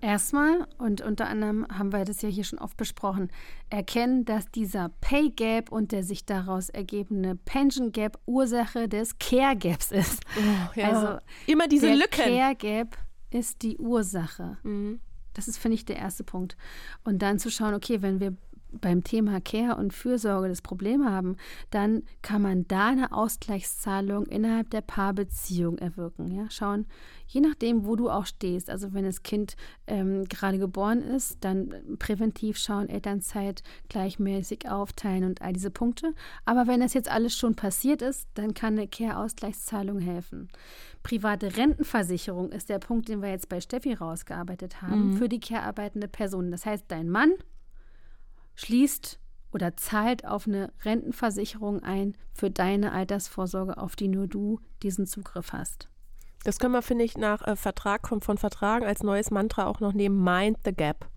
Erstmal, 0.00 0.66
und 0.78 1.00
unter 1.00 1.26
anderem 1.26 1.66
haben 1.68 1.92
wir 1.92 2.04
das 2.04 2.22
ja 2.22 2.28
hier 2.28 2.44
schon 2.44 2.58
oft 2.58 2.76
besprochen, 2.76 3.30
erkennen, 3.68 4.24
dass 4.24 4.50
dieser 4.50 4.90
Pay 5.00 5.30
Gap 5.30 5.72
und 5.72 5.90
der 5.92 6.04
sich 6.04 6.24
daraus 6.24 6.68
ergebende 6.68 7.34
Pension 7.34 7.90
Gap 7.90 8.18
Ursache 8.26 8.88
des 8.88 9.18
Care 9.18 9.56
Gaps 9.56 9.90
ist. 9.90 10.22
Oh, 10.36 10.78
ja. 10.78 10.88
Also 10.90 11.18
immer 11.46 11.66
diese 11.66 11.86
der 11.86 11.96
Lücken. 11.96 12.10
Care 12.10 12.54
Gap 12.54 12.96
ist 13.30 13.62
die 13.62 13.76
Ursache. 13.78 14.58
Mhm. 14.62 15.00
Das 15.34 15.48
ist, 15.48 15.58
finde 15.58 15.76
ich, 15.76 15.84
der 15.84 15.96
erste 15.96 16.24
Punkt. 16.24 16.56
Und 17.04 17.20
dann 17.20 17.38
zu 17.38 17.50
schauen, 17.50 17.74
okay, 17.74 18.02
wenn 18.02 18.18
wir 18.20 18.36
beim 18.72 19.04
Thema 19.04 19.40
Care 19.40 19.76
und 19.76 19.92
Fürsorge 19.92 20.48
das 20.48 20.62
Problem 20.62 21.04
haben, 21.04 21.36
dann 21.70 22.02
kann 22.22 22.42
man 22.42 22.66
da 22.68 22.88
eine 22.88 23.12
Ausgleichszahlung 23.12 24.26
innerhalb 24.26 24.70
der 24.70 24.82
Paarbeziehung 24.82 25.78
erwirken. 25.78 26.30
Ja? 26.30 26.50
Schauen, 26.50 26.86
je 27.26 27.40
nachdem, 27.40 27.86
wo 27.86 27.96
du 27.96 28.10
auch 28.10 28.26
stehst. 28.26 28.70
Also 28.70 28.92
wenn 28.94 29.04
das 29.04 29.22
Kind 29.22 29.56
ähm, 29.86 30.24
gerade 30.24 30.58
geboren 30.58 31.02
ist, 31.02 31.38
dann 31.44 31.74
präventiv 31.98 32.58
schauen, 32.58 32.88
Elternzeit 32.88 33.62
gleichmäßig 33.88 34.68
aufteilen 34.68 35.24
und 35.24 35.42
all 35.42 35.52
diese 35.52 35.70
Punkte. 35.70 36.14
Aber 36.44 36.66
wenn 36.66 36.80
das 36.80 36.94
jetzt 36.94 37.10
alles 37.10 37.36
schon 37.36 37.54
passiert 37.54 38.02
ist, 38.02 38.28
dann 38.34 38.54
kann 38.54 38.74
eine 38.74 38.88
Care-Ausgleichszahlung 38.88 39.98
helfen. 39.98 40.48
Private 41.02 41.56
Rentenversicherung 41.56 42.50
ist 42.52 42.68
der 42.68 42.78
Punkt, 42.78 43.08
den 43.08 43.22
wir 43.22 43.30
jetzt 43.30 43.48
bei 43.48 43.60
Steffi 43.60 43.94
rausgearbeitet 43.94 44.82
haben, 44.82 45.10
mhm. 45.10 45.16
für 45.16 45.28
die 45.28 45.40
care-arbeitende 45.40 46.08
Person. 46.08 46.50
Das 46.50 46.66
heißt, 46.66 46.84
dein 46.88 47.08
Mann 47.08 47.32
schließt 48.58 49.20
oder 49.52 49.76
zahlt 49.76 50.26
auf 50.26 50.46
eine 50.46 50.72
Rentenversicherung 50.84 51.82
ein 51.82 52.16
für 52.34 52.50
deine 52.50 52.92
Altersvorsorge, 52.92 53.78
auf 53.78 53.96
die 53.96 54.08
nur 54.08 54.26
du 54.26 54.60
diesen 54.82 55.06
Zugriff 55.06 55.52
hast. 55.52 55.88
Das 56.44 56.58
können 56.58 56.74
wir, 56.74 56.82
finde 56.82 57.04
ich, 57.04 57.16
nach 57.16 57.46
äh, 57.46 57.56
Vertrag 57.56 58.08
von, 58.08 58.20
von 58.20 58.36
Vertragen 58.36 58.84
als 58.84 59.02
neues 59.02 59.30
Mantra 59.30 59.66
auch 59.66 59.80
noch 59.80 59.92
nehmen. 59.92 60.22
Mind 60.22 60.58
the 60.64 60.72
Gap. 60.72 61.08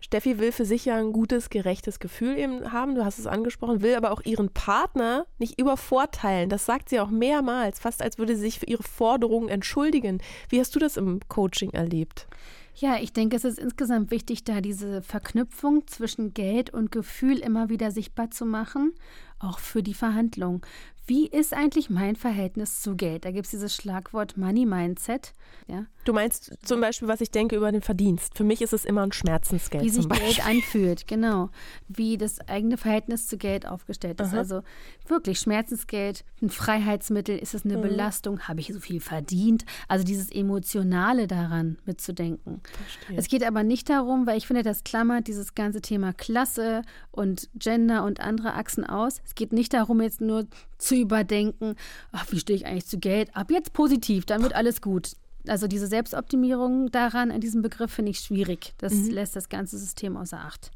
Steffi 0.00 0.38
will 0.38 0.50
für 0.50 0.64
sich 0.64 0.86
ja 0.86 0.96
ein 0.96 1.12
gutes, 1.12 1.50
gerechtes 1.50 2.00
Gefühl 2.00 2.38
eben 2.38 2.72
haben, 2.72 2.94
du 2.94 3.04
hast 3.04 3.18
es 3.18 3.26
angesprochen, 3.26 3.82
will 3.82 3.94
aber 3.94 4.10
auch 4.10 4.22
ihren 4.22 4.48
Partner 4.48 5.26
nicht 5.38 5.60
übervorteilen. 5.60 6.48
Das 6.48 6.64
sagt 6.64 6.88
sie 6.88 7.00
auch 7.00 7.10
mehrmals, 7.10 7.78
fast 7.78 8.02
als 8.02 8.18
würde 8.18 8.34
sie 8.34 8.42
sich 8.42 8.60
für 8.60 8.66
ihre 8.66 8.82
Forderungen 8.82 9.48
entschuldigen. 9.48 10.22
Wie 10.48 10.58
hast 10.58 10.74
du 10.74 10.78
das 10.78 10.96
im 10.96 11.20
Coaching 11.28 11.70
erlebt? 11.70 12.26
Ja, 12.74 12.96
ich 13.00 13.12
denke, 13.12 13.36
es 13.36 13.44
ist 13.44 13.58
insgesamt 13.58 14.10
wichtig, 14.10 14.44
da 14.44 14.60
diese 14.60 15.02
Verknüpfung 15.02 15.86
zwischen 15.86 16.32
Geld 16.32 16.70
und 16.70 16.92
Gefühl 16.92 17.38
immer 17.38 17.68
wieder 17.68 17.90
sichtbar 17.90 18.30
zu 18.30 18.46
machen, 18.46 18.94
auch 19.38 19.58
für 19.58 19.82
die 19.82 19.94
Verhandlung. 19.94 20.64
Wie 21.06 21.26
ist 21.26 21.52
eigentlich 21.52 21.90
mein 21.90 22.14
Verhältnis 22.14 22.80
zu 22.80 22.94
Geld? 22.94 23.24
Da 23.24 23.32
gibt 23.32 23.46
es 23.46 23.50
dieses 23.50 23.74
Schlagwort 23.74 24.36
Money 24.36 24.64
Mindset. 24.64 25.32
Ja. 25.66 25.86
Du 26.04 26.14
meinst 26.14 26.52
zum 26.64 26.80
Beispiel, 26.80 27.08
was 27.08 27.20
ich 27.20 27.30
denke 27.30 27.56
über 27.56 27.70
den 27.70 27.82
Verdienst. 27.82 28.36
Für 28.36 28.44
mich 28.44 28.62
ist 28.62 28.72
es 28.72 28.84
immer 28.84 29.02
ein 29.02 29.12
Schmerzensgeld. 29.12 29.84
Wie 29.84 29.90
sich 29.90 30.08
Geld 30.08 30.46
anfühlt, 30.46 31.06
genau. 31.06 31.50
Wie 31.88 32.16
das 32.16 32.40
eigene 32.48 32.78
Verhältnis 32.78 33.26
zu 33.26 33.36
Geld 33.36 33.66
aufgestellt 33.66 34.20
ist. 34.20 34.28
Aha. 34.28 34.38
Also 34.38 34.62
wirklich 35.06 35.38
Schmerzensgeld, 35.38 36.24
ein 36.40 36.48
Freiheitsmittel, 36.48 37.36
ist 37.36 37.54
es 37.54 37.64
eine 37.64 37.76
mhm. 37.76 37.82
Belastung? 37.82 38.40
Habe 38.40 38.60
ich 38.60 38.72
so 38.72 38.80
viel 38.80 39.00
verdient? 39.00 39.64
Also 39.88 40.04
dieses 40.04 40.30
Emotionale 40.30 41.26
daran 41.26 41.78
mitzudenken. 41.84 42.62
Verstehe. 42.62 43.18
Es 43.18 43.28
geht 43.28 43.44
aber 43.44 43.62
nicht 43.62 43.90
darum, 43.90 44.26
weil 44.26 44.38
ich 44.38 44.46
finde, 44.46 44.62
das 44.62 44.84
klammert 44.84 45.26
dieses 45.26 45.54
ganze 45.54 45.82
Thema 45.82 46.14
Klasse 46.14 46.82
und 47.10 47.50
Gender 47.54 48.04
und 48.04 48.20
andere 48.20 48.54
Achsen 48.54 48.84
aus. 48.84 49.20
Es 49.26 49.34
geht 49.34 49.52
nicht 49.52 49.74
darum, 49.74 50.00
jetzt 50.00 50.22
nur 50.22 50.46
zu 50.78 50.94
überdenken, 50.94 51.74
ach, 52.10 52.26
wie 52.30 52.38
stehe 52.38 52.56
ich 52.56 52.64
eigentlich 52.64 52.86
zu 52.86 52.98
Geld? 52.98 53.36
Ab 53.36 53.50
jetzt 53.50 53.74
positiv, 53.74 54.24
dann 54.24 54.42
wird 54.42 54.54
alles 54.54 54.80
gut. 54.80 55.12
Also 55.48 55.66
diese 55.66 55.86
Selbstoptimierung 55.86 56.90
daran, 56.90 57.30
an 57.30 57.40
diesem 57.40 57.62
Begriff, 57.62 57.92
finde 57.92 58.10
ich 58.10 58.20
schwierig. 58.20 58.74
Das 58.78 58.92
mhm. 58.92 59.10
lässt 59.10 59.36
das 59.36 59.48
ganze 59.48 59.78
System 59.78 60.16
außer 60.16 60.38
Acht. 60.38 60.70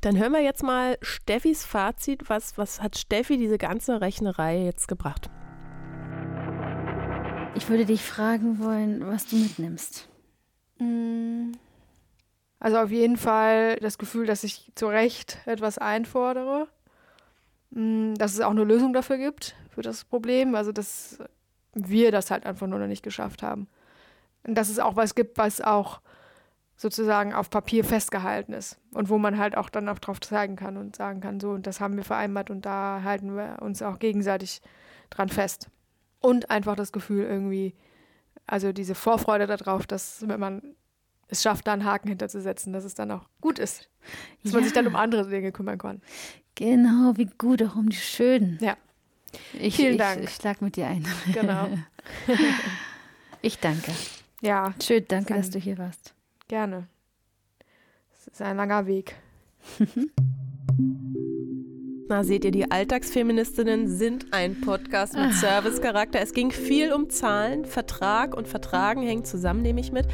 Dann 0.00 0.18
hören 0.18 0.32
wir 0.32 0.42
jetzt 0.42 0.62
mal 0.62 0.98
Steffis 1.00 1.64
Fazit. 1.64 2.28
Was, 2.28 2.58
was 2.58 2.82
hat 2.82 2.98
Steffi 2.98 3.38
diese 3.38 3.58
ganze 3.58 4.00
Rechnerei 4.00 4.64
jetzt 4.64 4.88
gebracht? 4.88 5.30
Ich 7.54 7.68
würde 7.68 7.86
dich 7.86 8.02
fragen 8.02 8.58
wollen, 8.58 9.06
was 9.06 9.26
du 9.26 9.36
mitnimmst. 9.36 10.08
Mm. 10.78 11.52
Also 12.58 12.78
auf 12.78 12.90
jeden 12.90 13.16
Fall 13.16 13.76
das 13.76 13.98
Gefühl, 13.98 14.26
dass 14.26 14.44
ich 14.44 14.70
zu 14.74 14.86
Recht 14.86 15.38
etwas 15.46 15.78
einfordere. 15.78 16.68
Mm, 17.70 18.14
dass 18.14 18.34
es 18.34 18.40
auch 18.40 18.50
eine 18.50 18.64
Lösung 18.64 18.92
dafür 18.92 19.18
gibt, 19.18 19.54
für 19.70 19.82
das 19.82 20.04
Problem. 20.04 20.54
Also, 20.54 20.72
dass 20.72 21.18
wir 21.74 22.12
das 22.12 22.30
halt 22.30 22.44
einfach 22.44 22.66
nur 22.66 22.78
noch 22.78 22.86
nicht 22.86 23.02
geschafft 23.02 23.42
haben. 23.42 23.68
Und 24.46 24.54
dass 24.54 24.68
es 24.68 24.78
auch 24.78 24.96
was 24.96 25.14
gibt, 25.14 25.38
was 25.38 25.60
auch 25.60 26.00
sozusagen 26.76 27.32
auf 27.32 27.48
Papier 27.48 27.84
festgehalten 27.84 28.52
ist 28.52 28.78
und 28.92 29.08
wo 29.08 29.18
man 29.18 29.38
halt 29.38 29.56
auch 29.56 29.68
dann 29.68 29.88
auch 29.88 30.00
drauf 30.00 30.20
zeigen 30.20 30.56
kann 30.56 30.76
und 30.76 30.96
sagen 30.96 31.20
kann, 31.20 31.38
so, 31.38 31.50
und 31.50 31.66
das 31.66 31.80
haben 31.80 31.96
wir 31.96 32.04
vereinbart 32.04 32.50
und 32.50 32.66
da 32.66 33.02
halten 33.04 33.36
wir 33.36 33.58
uns 33.60 33.82
auch 33.82 33.98
gegenseitig 33.98 34.60
dran 35.10 35.28
fest. 35.28 35.68
Und 36.18 36.50
einfach 36.50 36.76
das 36.76 36.92
Gefühl 36.92 37.24
irgendwie, 37.24 37.74
also 38.46 38.72
diese 38.72 38.94
Vorfreude 38.94 39.46
darauf, 39.46 39.86
dass 39.86 40.26
wenn 40.26 40.40
man 40.40 40.74
es 41.28 41.42
schafft, 41.42 41.66
da 41.66 41.72
einen 41.72 41.84
Haken 41.84 42.08
hinterzusetzen, 42.08 42.72
dass 42.72 42.84
es 42.84 42.94
dann 42.94 43.10
auch 43.10 43.26
gut 43.40 43.58
ist. 43.58 43.88
Dass 44.42 44.52
ja. 44.52 44.58
man 44.58 44.64
sich 44.64 44.72
dann 44.72 44.86
um 44.86 44.96
andere 44.96 45.28
Dinge 45.28 45.52
kümmern 45.52 45.78
kann. 45.78 46.02
Genau, 46.54 47.12
wie 47.16 47.26
gut, 47.38 47.62
auch 47.62 47.76
um 47.76 47.88
die 47.88 47.96
Schönen. 47.96 48.58
Ja. 48.60 48.76
Ich, 49.54 49.76
Vielen 49.76 49.98
Dank. 49.98 50.18
Ich, 50.18 50.30
ich 50.30 50.34
schlag 50.36 50.60
mit 50.60 50.76
dir 50.76 50.86
ein. 50.86 51.06
Genau. 51.32 51.68
Ich 53.44 53.58
danke. 53.58 53.92
Ja. 54.42 54.74
Schön, 54.82 55.04
danke, 55.06 55.34
dass 55.34 55.50
du 55.50 55.60
hier 55.60 55.78
warst. 55.78 56.14
Gerne. 56.48 56.88
Es 58.12 58.26
ist 58.26 58.42
ein 58.42 58.56
langer 58.56 58.86
Weg. 58.86 59.14
Na, 62.08 62.24
seht 62.24 62.44
ihr, 62.44 62.50
die 62.50 62.68
Alltagsfeministinnen 62.68 63.86
sind 63.88 64.34
ein 64.34 64.60
Podcast 64.60 65.14
mit 65.14 65.26
ah. 65.26 65.32
Servicecharakter. 65.32 66.20
Es 66.20 66.34
ging 66.34 66.50
viel 66.50 66.92
um 66.92 67.08
Zahlen, 67.08 67.64
Vertrag 67.64 68.36
und 68.36 68.48
Vertragen 68.48 69.02
hängt 69.02 69.28
zusammen, 69.28 69.62
nehme 69.62 69.80
ich 69.80 69.92
mit. 69.92 70.08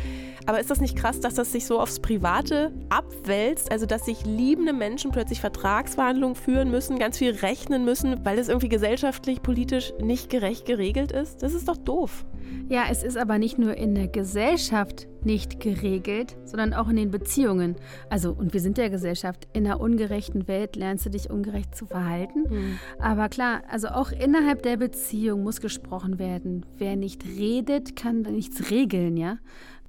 Aber 0.44 0.60
ist 0.60 0.70
das 0.70 0.80
nicht 0.80 0.96
krass, 0.96 1.20
dass 1.20 1.34
das 1.34 1.50
sich 1.50 1.64
so 1.64 1.80
aufs 1.80 1.98
Private 1.98 2.72
abwälzt? 2.90 3.72
Also, 3.72 3.86
dass 3.86 4.04
sich 4.04 4.26
liebende 4.26 4.74
Menschen 4.74 5.10
plötzlich 5.10 5.40
Vertragsverhandlungen 5.40 6.36
führen 6.36 6.70
müssen, 6.70 6.98
ganz 6.98 7.16
viel 7.16 7.30
rechnen 7.30 7.86
müssen, 7.86 8.24
weil 8.26 8.38
es 8.38 8.48
irgendwie 8.48 8.68
gesellschaftlich, 8.68 9.42
politisch 9.42 9.94
nicht 10.02 10.28
gerecht 10.28 10.66
geregelt 10.66 11.12
ist? 11.12 11.42
Das 11.42 11.54
ist 11.54 11.66
doch 11.66 11.78
doof. 11.78 12.26
Ja, 12.68 12.84
es 12.90 13.02
ist 13.02 13.16
aber 13.16 13.38
nicht 13.38 13.58
nur 13.58 13.74
in 13.76 13.94
der 13.94 14.08
Gesellschaft 14.08 15.08
nicht 15.24 15.60
geregelt, 15.60 16.36
sondern 16.44 16.74
auch 16.74 16.88
in 16.88 16.96
den 16.96 17.10
Beziehungen. 17.10 17.76
Also, 18.10 18.32
und 18.32 18.52
wir 18.52 18.60
sind 18.60 18.76
der 18.76 18.90
Gesellschaft. 18.90 19.48
In 19.52 19.66
einer 19.66 19.80
ungerechten 19.80 20.48
Welt 20.48 20.76
lernst 20.76 21.06
du 21.06 21.10
dich 21.10 21.30
ungerecht 21.30 21.74
zu 21.74 21.86
verhalten. 21.86 22.44
Mhm. 22.48 22.78
Aber 22.98 23.28
klar, 23.28 23.62
also 23.70 23.88
auch 23.88 24.12
innerhalb 24.12 24.62
der 24.62 24.76
Beziehung 24.76 25.42
muss 25.42 25.60
gesprochen 25.60 26.18
werden. 26.18 26.66
Wer 26.76 26.96
nicht 26.96 27.24
redet, 27.24 27.96
kann 27.96 28.22
nichts 28.22 28.70
regeln, 28.70 29.16
ja? 29.16 29.38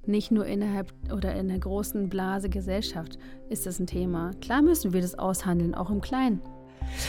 Nicht 0.06 0.30
nur 0.30 0.46
innerhalb 0.46 0.92
oder 1.12 1.34
in 1.34 1.48
der 1.48 1.58
großen 1.58 2.08
Blase 2.08 2.48
Gesellschaft 2.48 3.18
ist 3.50 3.66
das 3.66 3.78
ein 3.78 3.86
Thema. 3.86 4.30
Klar 4.40 4.62
müssen 4.62 4.92
wir 4.92 5.02
das 5.02 5.18
aushandeln, 5.18 5.74
auch 5.74 5.90
im 5.90 6.00
Kleinen. 6.00 6.40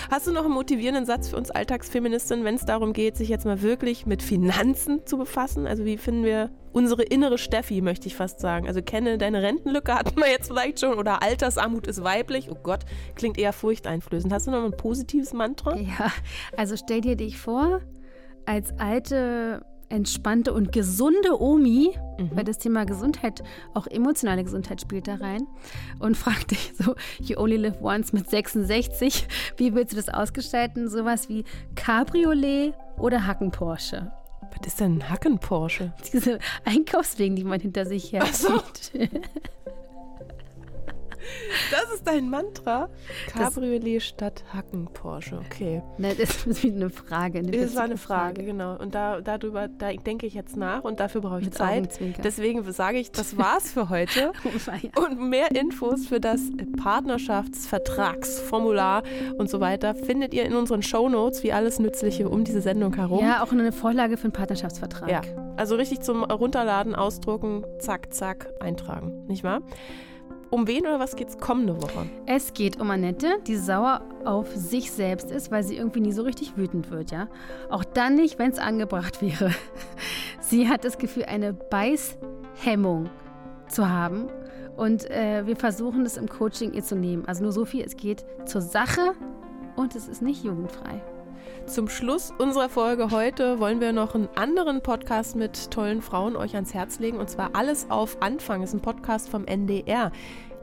Hast 0.10 0.28
du 0.28 0.32
noch 0.32 0.46
einen 0.46 0.54
motivierenden 0.54 1.06
Satz 1.06 1.30
für 1.30 1.38
uns 1.38 1.52
Alltagsfeministinnen, 1.52 2.46
wenn 2.46 2.56
es 2.56 2.66
darum 2.66 2.94
geht, 2.94 3.18
sich 3.18 3.30
jetzt 3.30 3.46
mal 3.46 3.62
wirklich 3.62 4.06
mit 4.06 4.22
Finanzen 4.22 5.06
zu 5.06 5.18
befassen? 5.18 5.68
Also 5.68 5.86
wie 5.86 5.98
finden 5.98 6.24
wir 6.24 6.50
unsere 6.72 7.04
innere 7.04 7.38
Steffi, 7.38 7.82
möchte 7.82 8.08
ich 8.08 8.16
fast 8.16 8.40
sagen. 8.40 8.68
Also 8.68 8.82
kenne 8.82 9.18
deine 9.18 9.42
Rentenlücke 9.42 9.94
hatten 9.96 10.18
wir 10.18 10.30
jetzt 10.30 10.48
vielleicht 10.48 10.80
schon 10.80 10.98
oder 10.98 11.22
Altersarmut 11.24 11.88
ist 11.88 12.04
weiblich. 12.04 12.50
Oh 12.50 12.58
Gott, 12.62 12.86
klingt 13.16 13.38
eher 13.38 13.54
furchteinflößend. 13.54 14.32
Hast 14.32 14.48
du 14.48 14.52
noch 14.52 14.64
ein 14.64 14.76
positives 14.76 15.34
Mantra? 15.34 15.76
Ja, 15.76 16.12
also 16.56 16.76
stell 16.78 17.02
dir 17.02 17.16
dich 17.16 17.38
vor, 17.38 17.82
als 18.46 18.78
alte 18.80 19.66
entspannte 19.92 20.54
und 20.54 20.72
gesunde 20.72 21.40
Omi, 21.42 21.92
mhm. 22.18 22.30
weil 22.34 22.44
das 22.44 22.58
Thema 22.58 22.86
Gesundheit, 22.86 23.44
auch 23.74 23.88
emotionale 23.88 24.44
Gesundheit 24.44 24.82
spielt 24.82 25.08
da 25.08 25.16
rein, 25.16 25.48
und 26.00 26.18
fragt 26.18 26.52
dich 26.52 26.74
so, 26.78 26.96
you 27.20 27.38
only 27.38 27.58
live 27.58 27.82
once 27.82 28.14
mit 28.14 28.30
66, 28.30 29.28
wie 29.58 29.74
willst 29.74 29.94
du 29.94 29.98
das 29.98 30.10
ausgestalten? 30.10 30.90
Sowas 30.90 31.30
wie 31.30 31.44
Cabriolet 31.76 32.74
oder 32.98 33.26
Hacken-Porsche? 33.28 34.12
Was 34.42 34.68
ist 34.68 34.80
denn 34.80 34.98
ein 34.98 35.10
Hacken-Porsche? 35.10 35.94
Diese 36.12 36.40
Einkaufswegen, 36.66 37.36
die 37.36 37.44
man 37.44 37.60
hinter 37.60 37.86
sich 37.86 38.12
herzieht. 38.12 38.92
So. 38.94 39.00
Das 41.70 41.92
ist 41.94 42.06
dein 42.06 42.30
Mantra? 42.30 42.90
Cabriolet 43.28 43.98
das, 43.98 44.04
statt 44.04 44.44
Hacken 44.54 44.88
Porsche, 44.94 45.42
okay. 45.46 45.82
Ne, 45.98 46.16
das 46.16 46.46
ist 46.46 46.64
wie 46.64 46.72
eine 46.72 46.90
Frage. 46.90 47.40
Eine 47.40 47.52
das 47.52 47.76
war 47.76 47.84
eine 47.84 47.98
Frage, 47.98 48.36
Frage, 48.36 48.46
genau. 48.46 48.78
Und 48.78 48.96
da, 48.96 49.20
darüber 49.22 49.68
da 49.68 49.92
denke 49.94 50.26
ich 50.26 50.34
jetzt 50.34 50.58
nach 50.58 50.84
und 50.84 51.00
dafür 51.00 51.22
brauche 51.22 51.40
ich 51.40 51.46
Mit 51.46 51.56
Zeit. 51.56 52.00
Deswegen 52.24 52.70
sage 52.72 53.00
ich, 53.00 53.12
das 53.12 53.38
war's 53.38 53.72
für 53.72 53.90
heute. 53.90 54.32
und 54.96 55.30
mehr 55.30 55.52
Infos 55.52 56.08
für 56.08 56.20
das 56.20 56.42
Partnerschaftsvertragsformular 56.82 59.04
und 59.38 59.50
so 59.50 59.60
weiter 59.60 59.94
findet 59.96 60.34
ihr 60.34 60.46
in 60.46 60.56
unseren 60.56 60.82
Shownotes, 60.82 61.44
wie 61.44 61.52
alles 61.54 61.80
Nützliche 61.80 62.30
um 62.30 62.44
diese 62.44 62.62
Sendung 62.62 62.96
herum. 62.96 63.24
Ja, 63.24 63.44
auch 63.44 63.52
eine 63.52 63.72
Vorlage 63.72 64.18
für 64.18 64.24
einen 64.26 64.34
Partnerschaftsvertrag. 64.34 65.10
Ja, 65.10 65.22
also 65.58 65.76
richtig 65.76 66.02
zum 66.02 66.24
Runterladen, 66.24 66.96
ausdrucken, 66.96 67.64
zack, 67.80 68.14
zack, 68.14 68.50
eintragen, 68.60 69.26
nicht 69.28 69.44
wahr? 69.44 69.62
Um 70.52 70.68
wen 70.68 70.82
oder 70.82 71.00
was 71.00 71.16
geht's 71.16 71.38
kommende 71.38 71.82
Woche? 71.82 72.08
Es 72.26 72.54
geht 72.54 72.80
um 72.82 72.92
Annette, 72.92 73.40
die 73.48 73.56
sauer 73.56 74.02
auf 74.26 74.54
sich 74.54 74.92
selbst 74.92 75.32
ist, 75.32 75.50
weil 75.50 75.64
sie 75.64 75.78
irgendwie 75.78 76.02
nie 76.02 76.12
so 76.12 76.24
richtig 76.24 76.58
wütend 76.58 76.92
wird, 76.92 77.10
ja? 77.10 77.30
Auch 77.70 77.86
dann 77.86 78.16
nicht, 78.16 78.38
wenn 78.38 78.52
es 78.52 78.60
angebracht 78.60 79.22
wäre. 79.22 79.52
Sie 80.42 80.68
hat 80.68 80.84
das 80.84 80.98
Gefühl, 80.98 81.24
eine 81.24 81.54
Beißhemmung 81.54 83.10
zu 83.70 83.90
haben. 83.90 84.28
Und 84.76 85.10
äh, 85.10 85.48
wir 85.48 85.56
versuchen 85.56 86.04
das 86.04 86.18
im 86.18 86.28
Coaching 86.28 86.74
ihr 86.74 86.84
zu 86.84 86.98
nehmen. 86.98 87.24
Also 87.28 87.44
nur 87.44 87.54
so 87.54 87.64
viel, 87.64 87.86
es 87.86 87.96
geht 87.96 88.26
zur 88.46 88.62
Sache 88.62 89.14
und 89.78 89.96
es 89.96 90.10
ist 90.10 90.22
nicht 90.22 90.44
jugendfrei. 90.44 91.02
Zum 91.68 91.88
Schluss 91.88 92.34
unserer 92.38 92.70
Folge 92.70 93.12
heute 93.12 93.60
wollen 93.60 93.80
wir 93.80 93.94
noch 93.94 94.14
einen 94.14 94.28
anderen 94.36 94.82
Podcast 94.82 95.36
mit 95.36 95.72
tollen 95.72 96.02
Frauen 96.02 96.36
euch 96.36 96.56
ans 96.56 96.74
Herz 96.74 97.00
legen 97.00 97.18
und 97.18 97.30
zwar 97.30 97.52
Alles 97.54 97.90
auf 97.90 98.22
Anfang. 98.22 98.62
Ist 98.62 98.74
ein 98.74 98.82
Podcast 98.82 99.30
vom 99.30 99.46
NDR. 99.46 100.12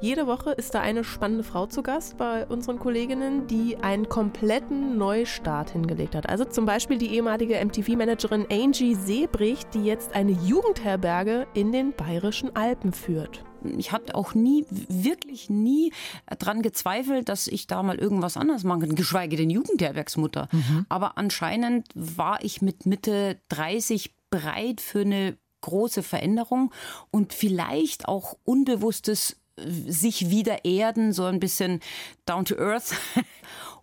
Jede 0.01 0.29
Woche 0.29 0.53
ist 0.53 0.75
da 0.75 0.81
eine 0.81 1.03
spannende 1.03 1.43
Frau 1.43 1.67
zu 1.67 1.83
Gast 1.83 2.17
bei 2.19 2.47
unseren 2.47 2.79
Kolleginnen, 2.79 3.49
die 3.49 3.79
einen 3.79 4.09
kompletten 4.09 4.97
Neustart 4.97 5.71
hingelegt 5.71 6.15
hat. 6.15 6.29
Also 6.29 6.45
zum 6.45 6.67
Beispiel 6.67 6.99
die 6.99 7.15
ehemalige 7.15 7.55
MTV-Managerin 7.65 8.47
Angie 8.49 8.95
Seebricht, 8.95 9.75
die 9.75 9.85
jetzt 9.85 10.15
eine 10.15 10.31
Jugendherberge 10.31 11.49
in 11.55 11.73
den 11.73 11.93
bayerischen 11.95 12.55
Alpen 12.55 12.93
führt 12.93 13.45
ich 13.77 13.91
hatte 13.91 14.15
auch 14.15 14.35
nie, 14.35 14.67
wirklich 14.71 15.51
nie 15.51 15.93
dran 16.39 16.63
gezweifelt, 16.63 17.29
dass 17.29 17.49
ich 17.49 17.67
da 17.67 17.83
mal 17.83 17.97
irgendwas 17.97 18.37
anderes 18.37 18.63
machen 18.63 18.83
kann, 18.83 18.95
geschweige 18.95 19.37
denn 19.37 19.51
Jugendherbergsmutter. 19.51 20.49
Mhm. 20.53 20.87
Aber 20.89 21.19
anscheinend 21.19 21.89
war 21.97 22.39
ich 22.45 22.63
mit 22.63 22.87
Mitte 22.87 23.41
30 23.49 24.15
bereit 24.31 24.81
für 24.81 25.01
eine 25.01 25.37
große 25.63 26.05
Veränderung 26.05 26.73
und 27.11 27.33
vielleicht 27.33 28.07
auch 28.07 28.37
unbewusstes 28.45 29.37
sich 29.87 30.31
wieder 30.31 30.65
erden, 30.65 31.13
so 31.13 31.25
ein 31.25 31.41
bisschen 31.41 31.81
down 32.27 32.45
to 32.45 32.57
earth. 32.57 32.95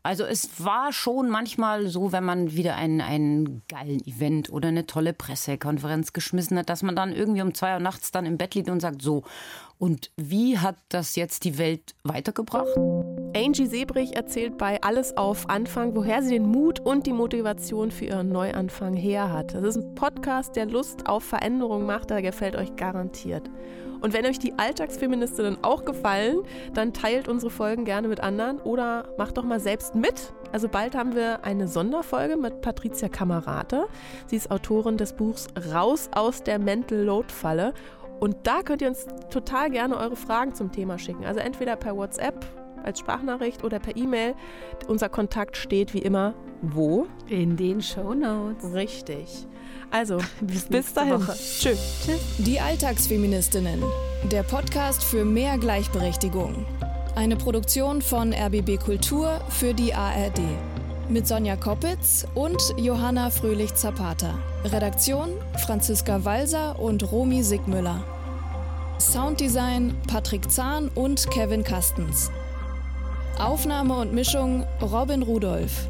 Also 0.05 0.23
es 0.23 0.63
war 0.63 0.93
schon 0.93 1.31
manchmal 1.31 1.88
so, 1.88 2.11
wenn 2.11 2.23
man 2.23 2.51
wieder 2.55 2.75
einen, 2.75 3.01
einen 3.01 3.63
geilen 3.67 4.05
Event 4.05 4.51
oder 4.51 4.67
eine 4.67 4.85
tolle 4.85 5.13
Pressekonferenz 5.13 6.13
geschmissen 6.13 6.59
hat, 6.59 6.69
dass 6.69 6.83
man 6.83 6.95
dann 6.95 7.11
irgendwie 7.11 7.41
um 7.41 7.55
zwei 7.55 7.73
Uhr 7.73 7.79
nachts 7.79 8.11
dann 8.11 8.27
im 8.27 8.38
Bett 8.38 8.53
liegt 8.53 8.69
und 8.69 8.81
sagt, 8.81 9.01
so, 9.01 9.23
und 9.79 10.11
wie 10.15 10.59
hat 10.59 10.75
das 10.89 11.15
jetzt 11.15 11.43
die 11.43 11.57
Welt 11.57 11.95
weitergebracht? 12.03 12.69
Angie 13.35 13.65
Sebrich 13.65 14.15
erzählt 14.15 14.59
bei 14.59 14.79
Alles 14.83 15.17
auf 15.17 15.49
Anfang, 15.49 15.95
woher 15.95 16.21
sie 16.21 16.35
den 16.35 16.45
Mut 16.45 16.79
und 16.79 17.07
die 17.07 17.13
Motivation 17.13 17.89
für 17.89 18.05
ihren 18.05 18.29
Neuanfang 18.29 18.93
her 18.93 19.33
hat. 19.33 19.55
Das 19.55 19.63
ist 19.63 19.77
ein 19.77 19.95
Podcast, 19.95 20.55
der 20.55 20.67
Lust 20.67 21.07
auf 21.07 21.23
Veränderung 21.23 21.88
macht, 21.88 22.11
der 22.11 22.21
gefällt 22.21 22.55
euch 22.55 22.75
garantiert. 22.75 23.49
Und 24.01 24.13
wenn 24.13 24.25
euch 24.25 24.39
die 24.39 24.53
Alltagsfeministinnen 24.58 25.58
auch 25.63 25.86
gefallen, 25.86 26.39
dann 26.73 26.93
teilt 26.93 27.27
unsere 27.27 27.51
Folgen 27.51 27.86
gerne 27.86 28.08
mit 28.08 28.19
anderen 28.19 28.60
oder 28.60 29.10
macht 29.17 29.38
doch 29.38 29.43
mal 29.43 29.60
selbst 29.60 29.95
mit. 29.95 30.34
Also 30.51 30.69
bald 30.69 30.95
haben 30.95 31.15
wir 31.15 31.43
eine 31.43 31.67
Sonderfolge 31.67 32.38
mit 32.38 32.62
Patricia 32.62 33.10
Kamerate. 33.10 33.88
Sie 34.27 34.36
ist 34.36 34.51
Autorin 34.51 34.97
des 34.97 35.13
Buchs 35.13 35.47
Raus 35.73 36.10
aus 36.13 36.43
der 36.43 36.60
Mental 36.60 36.99
Load 36.99 37.31
Falle. 37.31 37.73
Und 38.19 38.38
da 38.43 38.62
könnt 38.62 38.81
ihr 38.81 38.88
uns 38.88 39.05
total 39.29 39.69
gerne 39.69 39.97
eure 39.97 40.15
Fragen 40.15 40.53
zum 40.53 40.71
Thema 40.71 40.97
schicken. 40.97 41.25
Also 41.25 41.41
entweder 41.41 41.75
per 41.75 41.97
WhatsApp 41.97 42.45
als 42.84 42.99
Sprachnachricht 42.99 43.63
oder 43.63 43.79
per 43.79 43.97
E-Mail. 43.97 44.36
Unser 44.88 45.10
Kontakt 45.10 45.58
steht 45.58 45.93
wie 45.93 45.99
immer 45.99 46.34
wo? 46.62 47.08
In 47.27 47.58
den 47.58 47.81
Show 47.81 48.13
Notes. 48.13 48.73
Richtig. 48.73 49.47
Also, 49.91 50.17
bis, 50.41 50.63
bis 50.65 50.93
dahin. 50.93 51.19
Tschüss. 51.26 51.80
Tschüss. 52.06 52.19
Die 52.38 52.60
Alltagsfeministinnen. 52.60 53.84
Der 54.32 54.43
Podcast 54.43 55.04
für 55.04 55.26
mehr 55.26 55.58
Gleichberechtigung. 55.58 56.65
Eine 57.15 57.36
Produktion 57.36 58.02
von 58.02 58.34
RBB 58.34 58.78
Kultur 58.78 59.39
für 59.50 59.74
die 59.74 59.93
ARD. 59.93 60.41
Mit 61.08 61.28
Sonja 61.28 61.56
Koppitz 61.56 62.26
und 62.34 62.62
Johanna 62.78 63.30
Fröhlich-Zapata. 63.30 64.38
Redaktion 64.65 65.30
Franziska 65.65 66.26
Walser 66.26 66.80
und 66.80 67.12
Romy 67.12 67.43
Sigmüller. 67.43 68.04
Sounddesign 69.00 69.95
Patrick 70.08 70.52
Zahn 70.52 70.89
und 70.95 71.30
Kevin 71.30 71.63
Kastens. 71.63 72.32
Aufnahme 73.38 73.98
und 73.98 74.13
Mischung 74.13 74.65
Robin 74.82 75.21
Rudolph. 75.21 75.89